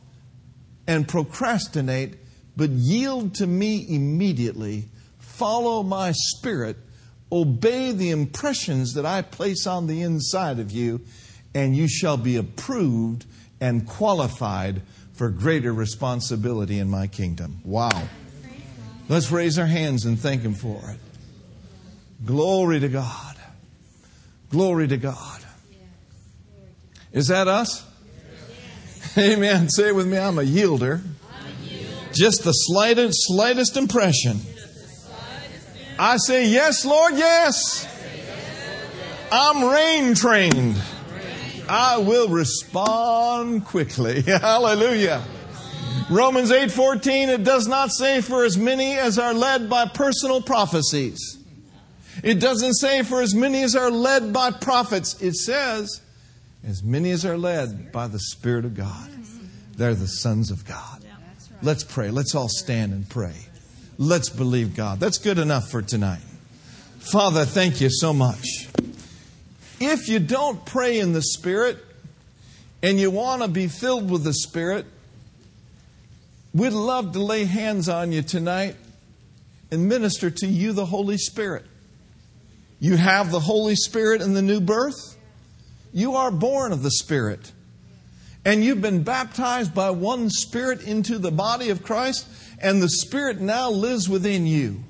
and 0.87 1.07
procrastinate 1.07 2.15
but 2.57 2.71
yield 2.71 3.35
to 3.35 3.47
me 3.47 3.85
immediately. 3.89 4.89
Follow 5.19 5.83
my 5.83 6.13
spirit. 6.13 6.77
Obey 7.31 7.93
the 7.93 8.11
impressions 8.11 8.95
that 8.95 9.05
I 9.05 9.21
place 9.23 9.67
on 9.67 9.87
the 9.87 10.03
inside 10.03 10.59
of 10.59 10.71
you, 10.71 11.03
and 11.55 11.77
you 11.77 11.89
shall 11.89 12.17
be 12.17 12.37
approved 12.37 13.27
and 13.61 13.87
qualified 13.87 14.83
for 15.13 15.29
greater 15.29 15.73
responsibility 15.73 16.79
in 16.79 16.89
my 16.89 17.07
kingdom. 17.07 17.61
Wow. 17.65 18.09
Let's 19.09 19.31
raise 19.31 19.59
our 19.59 19.67
hands 19.67 20.05
and 20.05 20.19
thank 20.19 20.43
Him 20.43 20.55
for 20.55 20.81
it. 20.91 20.99
Glory 22.25 22.81
to 22.81 22.89
God. 22.89 23.37
Glory 24.51 24.89
to 24.89 24.97
God. 24.97 25.45
Is 27.13 27.29
that 27.29 27.49
us? 27.49 27.85
Amen. 29.19 29.69
Say 29.69 29.89
it 29.89 29.95
with 29.95 30.07
me. 30.07 30.19
I'm 30.19 30.39
a 30.39 30.43
yielder. 30.43 31.03
Just 32.13 32.45
the 32.45 32.53
slightest, 32.53 33.27
slightest 33.27 33.77
impression. 33.77 34.41
I 35.99 36.17
say, 36.19 36.49
Yes, 36.49 36.85
Lord, 36.85 37.15
yes. 37.15 37.93
I'm 39.33 39.65
rein 39.65 40.15
trained. 40.15 40.81
I 41.69 41.99
will 41.99 42.29
respond 42.29 43.65
quickly. 43.65 44.23
Hallelujah. 44.27 45.25
Romans 46.09 46.53
8:14 46.53 47.29
it 47.29 47.43
does 47.43 47.67
not 47.67 47.91
say 47.91 48.21
for 48.21 48.45
as 48.45 48.57
many 48.57 48.93
as 48.95 49.19
are 49.19 49.35
led 49.35 49.69
by 49.69 49.87
personal 49.87 50.41
prophecies. 50.41 51.39
It 52.27 52.41
doesn't 52.41 52.75
say 52.75 53.05
for 53.05 53.23
as 53.23 53.37
many 53.37 53.63
as 53.63 53.77
are 53.77 53.89
led 53.89 54.33
by 54.33 54.51
prophets. 54.51 55.23
It 55.23 55.37
says 55.37 56.01
as 56.67 56.83
many 56.83 57.13
as 57.13 57.25
are 57.25 57.39
led 57.39 57.93
by 57.93 58.09
the 58.09 58.19
Spirit 58.19 58.65
of 58.65 58.75
God. 58.75 59.09
They're 59.77 59.95
the 59.95 60.09
sons 60.09 60.51
of 60.51 60.67
God. 60.67 61.05
Let's 61.63 61.85
pray. 61.85 62.11
Let's 62.11 62.35
all 62.35 62.49
stand 62.49 62.93
and 62.93 63.09
pray. 63.09 63.37
Let's 63.97 64.29
believe 64.29 64.75
God. 64.75 64.99
That's 64.99 65.19
good 65.19 65.39
enough 65.39 65.71
for 65.71 65.83
tonight. 65.83 66.25
Father, 66.99 67.45
thank 67.45 67.81
you 67.81 67.91
so 67.93 68.13
much. 68.13 68.45
If 69.79 70.09
you 70.09 70.19
don't 70.19 70.67
pray 70.67 70.99
in 70.99 71.13
the 71.13 71.23
Spirit 71.23 71.79
and 72.83 72.99
you 72.99 73.13
want 73.13 73.43
to 73.43 73.49
be 73.49 73.69
filled 73.69 74.11
with 74.11 74.25
the 74.25 74.35
Spirit, 74.35 74.85
we'd 76.53 76.73
love 76.73 77.13
to 77.13 77.21
lay 77.23 77.45
hands 77.45 77.89
on 77.89 78.11
you 78.11 78.23
tonight 78.23 78.75
and 79.71 79.89
minister 79.89 80.29
to 80.29 80.49
you 80.49 80.73
the 80.73 80.87
Holy 80.87 81.19
Spirit. 81.19 81.65
You 82.79 82.97
have 82.97 83.31
the 83.31 83.41
Holy 83.41 83.75
Spirit 83.75 84.21
in 84.21 84.35
the 84.35 84.43
new 84.43 84.61
birth. 84.61 85.17
You 85.93 86.17
are 86.17 86.31
born 86.31 86.73
of 86.73 86.83
the 86.83 86.91
Spirit 86.91 87.53
and 88.47 88.63
you've 88.63 88.81
been 88.81 89.03
baptized 89.03 89.75
by 89.75 89.91
one 89.91 90.31
Spirit 90.31 90.85
into 90.85 91.19
the 91.19 91.33
body 91.33 91.71
of 91.71 91.83
Christ, 91.83 92.29
and 92.61 92.81
the 92.81 92.89
Spirit 92.89 93.41
now 93.41 93.71
lives 93.71 94.09
within 94.09 94.47
you. 94.47 94.85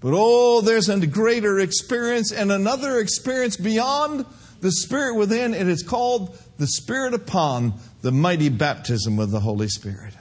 But 0.00 0.12
oh, 0.14 0.60
there's 0.60 0.90
a 0.90 1.06
greater 1.06 1.58
experience 1.58 2.32
and 2.32 2.52
another 2.52 3.00
experience 3.00 3.56
beyond 3.56 4.26
the 4.60 4.70
Spirit 4.70 5.16
within. 5.16 5.54
It 5.54 5.66
is 5.66 5.82
called 5.82 6.38
the 6.58 6.66
Spirit 6.66 7.14
upon 7.14 7.72
the 8.02 8.12
mighty 8.12 8.50
baptism 8.50 9.18
of 9.18 9.30
the 9.30 9.40
Holy 9.40 9.68
Spirit. 9.68 10.12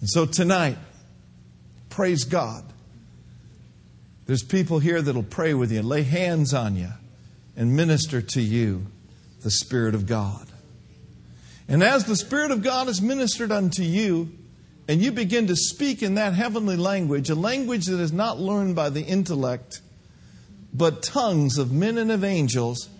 And 0.00 0.10
so 0.10 0.26
tonight, 0.26 0.78
praise 1.90 2.24
God. 2.24 2.64
There's 4.28 4.42
people 4.42 4.78
here 4.78 5.00
that'll 5.00 5.22
pray 5.22 5.54
with 5.54 5.72
you, 5.72 5.78
and 5.78 5.88
lay 5.88 6.02
hands 6.02 6.52
on 6.52 6.76
you, 6.76 6.90
and 7.56 7.74
minister 7.74 8.20
to 8.20 8.42
you 8.42 8.84
the 9.40 9.50
Spirit 9.50 9.94
of 9.94 10.04
God. 10.04 10.46
And 11.66 11.82
as 11.82 12.04
the 12.04 12.14
Spirit 12.14 12.50
of 12.50 12.62
God 12.62 12.88
is 12.88 13.00
ministered 13.00 13.50
unto 13.50 13.82
you, 13.82 14.30
and 14.86 15.00
you 15.00 15.12
begin 15.12 15.46
to 15.46 15.56
speak 15.56 16.02
in 16.02 16.16
that 16.16 16.34
heavenly 16.34 16.76
language, 16.76 17.30
a 17.30 17.34
language 17.34 17.86
that 17.86 18.00
is 18.00 18.12
not 18.12 18.38
learned 18.38 18.76
by 18.76 18.90
the 18.90 19.00
intellect, 19.00 19.80
but 20.74 21.02
tongues 21.02 21.56
of 21.56 21.72
men 21.72 21.96
and 21.96 22.12
of 22.12 22.22
angels, 22.22 22.90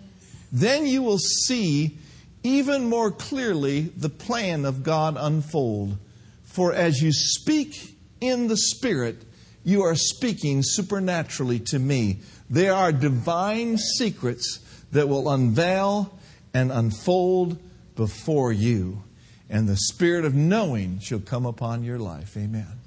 then 0.51 0.87
you 0.87 1.03
will 1.03 1.19
see 1.19 1.95
even 2.41 2.85
more 2.85 3.11
clearly 3.11 3.81
the 3.81 4.09
plan 4.09 4.65
of 4.65 4.81
God 4.81 5.15
unfold. 5.15 5.95
For 6.43 6.73
as 6.73 7.03
you 7.03 7.11
speak 7.13 7.95
in 8.19 8.47
the 8.47 8.57
Spirit, 8.57 9.25
you 9.63 9.83
are 9.83 9.95
speaking 9.95 10.61
supernaturally 10.63 11.59
to 11.59 11.79
me. 11.79 12.19
There 12.49 12.73
are 12.73 12.91
divine 12.91 13.77
secrets 13.77 14.59
that 14.91 15.07
will 15.07 15.29
unveil 15.29 16.17
and 16.53 16.71
unfold 16.71 17.57
before 17.95 18.51
you, 18.51 19.03
and 19.49 19.67
the 19.67 19.77
spirit 19.77 20.25
of 20.25 20.33
knowing 20.33 20.99
shall 20.99 21.19
come 21.19 21.45
upon 21.45 21.83
your 21.83 21.99
life. 21.99 22.35
Amen. 22.37 22.79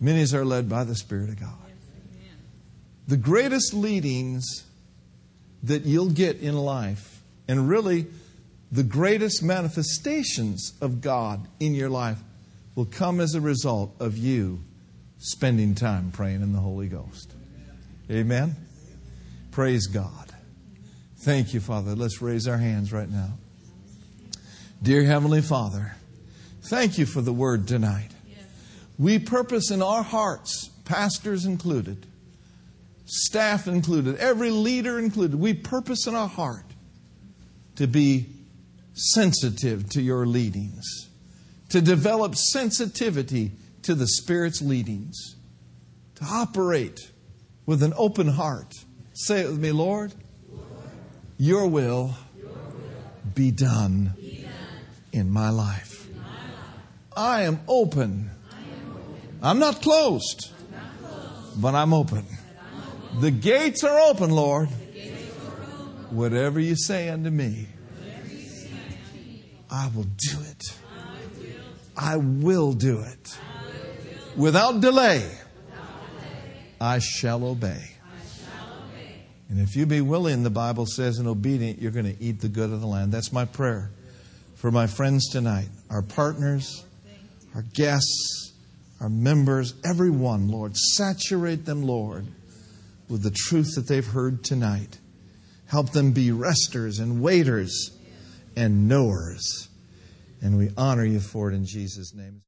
Many 0.00 0.24
are 0.34 0.44
led 0.44 0.68
by 0.68 0.84
the 0.84 0.94
Spirit 0.94 1.30
of 1.30 1.40
God. 1.40 1.52
The 3.06 3.16
greatest 3.16 3.74
leadings 3.74 4.64
that 5.62 5.84
you'll 5.84 6.10
get 6.10 6.40
in 6.40 6.56
life, 6.56 7.22
and 7.46 7.68
really 7.68 8.06
the 8.72 8.82
greatest 8.82 9.42
manifestations 9.42 10.72
of 10.80 11.00
God 11.00 11.46
in 11.60 11.74
your 11.74 11.90
life, 11.90 12.18
will 12.74 12.86
come 12.86 13.20
as 13.20 13.34
a 13.34 13.40
result 13.40 13.94
of 14.00 14.16
you 14.16 14.60
spending 15.24 15.74
time 15.74 16.10
praying 16.10 16.42
in 16.42 16.52
the 16.52 16.60
Holy 16.60 16.86
Ghost. 16.86 17.32
Amen. 18.10 18.54
Praise 19.52 19.86
God. 19.86 20.34
Thank 21.20 21.54
you, 21.54 21.60
Father. 21.60 21.94
Let's 21.94 22.20
raise 22.20 22.46
our 22.46 22.58
hands 22.58 22.92
right 22.92 23.08
now. 23.08 23.30
Dear 24.82 25.04
Heavenly 25.04 25.40
Father, 25.40 25.94
thank 26.64 26.98
you 26.98 27.06
for 27.06 27.22
the 27.22 27.32
word 27.32 27.66
tonight. 27.66 28.10
We 28.98 29.18
purpose 29.18 29.70
in 29.70 29.80
our 29.80 30.02
hearts, 30.02 30.68
pastors 30.84 31.46
included, 31.46 32.04
staff 33.06 33.66
included, 33.66 34.18
every 34.18 34.50
leader 34.50 34.98
included, 34.98 35.40
we 35.40 35.54
purpose 35.54 36.06
in 36.06 36.14
our 36.14 36.28
heart 36.28 36.66
to 37.76 37.86
be 37.86 38.26
sensitive 38.92 39.88
to 39.90 40.02
your 40.02 40.26
leadings, 40.26 41.08
to 41.70 41.80
develop 41.80 42.34
sensitivity 42.34 43.52
to 43.84 43.94
the 43.94 44.06
Spirit's 44.06 44.60
leadings, 44.60 45.36
to 46.16 46.24
operate 46.24 47.10
with 47.66 47.82
an 47.82 47.92
open 47.96 48.28
heart. 48.28 48.74
Say 49.12 49.40
it 49.40 49.48
with 49.48 49.58
me, 49.58 49.72
Lord. 49.72 50.12
Your 51.38 51.66
will 51.66 52.14
be 53.34 53.50
done 53.50 54.14
in 55.12 55.30
my 55.30 55.50
life. 55.50 56.08
I 57.16 57.42
am 57.42 57.60
open. 57.68 58.30
I'm 59.42 59.58
not 59.58 59.82
closed, 59.82 60.50
but 61.56 61.74
I'm 61.74 61.92
open. 61.92 62.24
The 63.20 63.30
gates 63.30 63.84
are 63.84 63.98
open, 64.10 64.30
Lord. 64.30 64.68
Whatever 66.10 66.58
you 66.60 66.76
say 66.76 67.08
unto 67.08 67.30
me, 67.30 67.68
I 69.70 69.90
will 69.94 70.04
do 70.04 70.38
it. 70.50 70.74
I 71.96 72.16
will 72.16 72.72
do 72.72 73.00
it. 73.00 73.38
Without 74.36 74.80
delay, 74.80 75.30
I 76.80 76.98
shall 76.98 77.44
obey. 77.44 77.90
And 79.48 79.60
if 79.60 79.76
you 79.76 79.86
be 79.86 80.00
willing, 80.00 80.42
the 80.42 80.50
Bible 80.50 80.86
says, 80.86 81.18
and 81.18 81.28
obedient, 81.28 81.80
you're 81.80 81.92
going 81.92 82.12
to 82.12 82.22
eat 82.22 82.40
the 82.40 82.48
good 82.48 82.72
of 82.72 82.80
the 82.80 82.86
land. 82.86 83.12
That's 83.12 83.32
my 83.32 83.44
prayer 83.44 83.90
for 84.56 84.70
my 84.70 84.86
friends 84.86 85.28
tonight, 85.28 85.68
our 85.90 86.02
partners, 86.02 86.84
our 87.54 87.62
guests, 87.74 88.52
our 89.00 89.08
members, 89.08 89.74
everyone, 89.84 90.48
Lord. 90.48 90.76
Saturate 90.76 91.66
them, 91.66 91.82
Lord, 91.82 92.26
with 93.08 93.22
the 93.22 93.30
truth 93.30 93.74
that 93.76 93.86
they've 93.86 94.06
heard 94.06 94.42
tonight. 94.42 94.98
Help 95.66 95.90
them 95.90 96.12
be 96.12 96.32
resters 96.32 96.98
and 96.98 97.22
waiters 97.22 97.96
and 98.56 98.88
knowers. 98.88 99.68
And 100.42 100.58
we 100.58 100.70
honor 100.76 101.04
you 101.04 101.20
for 101.20 101.50
it 101.50 101.54
in 101.54 101.66
Jesus' 101.66 102.14
name. 102.14 102.40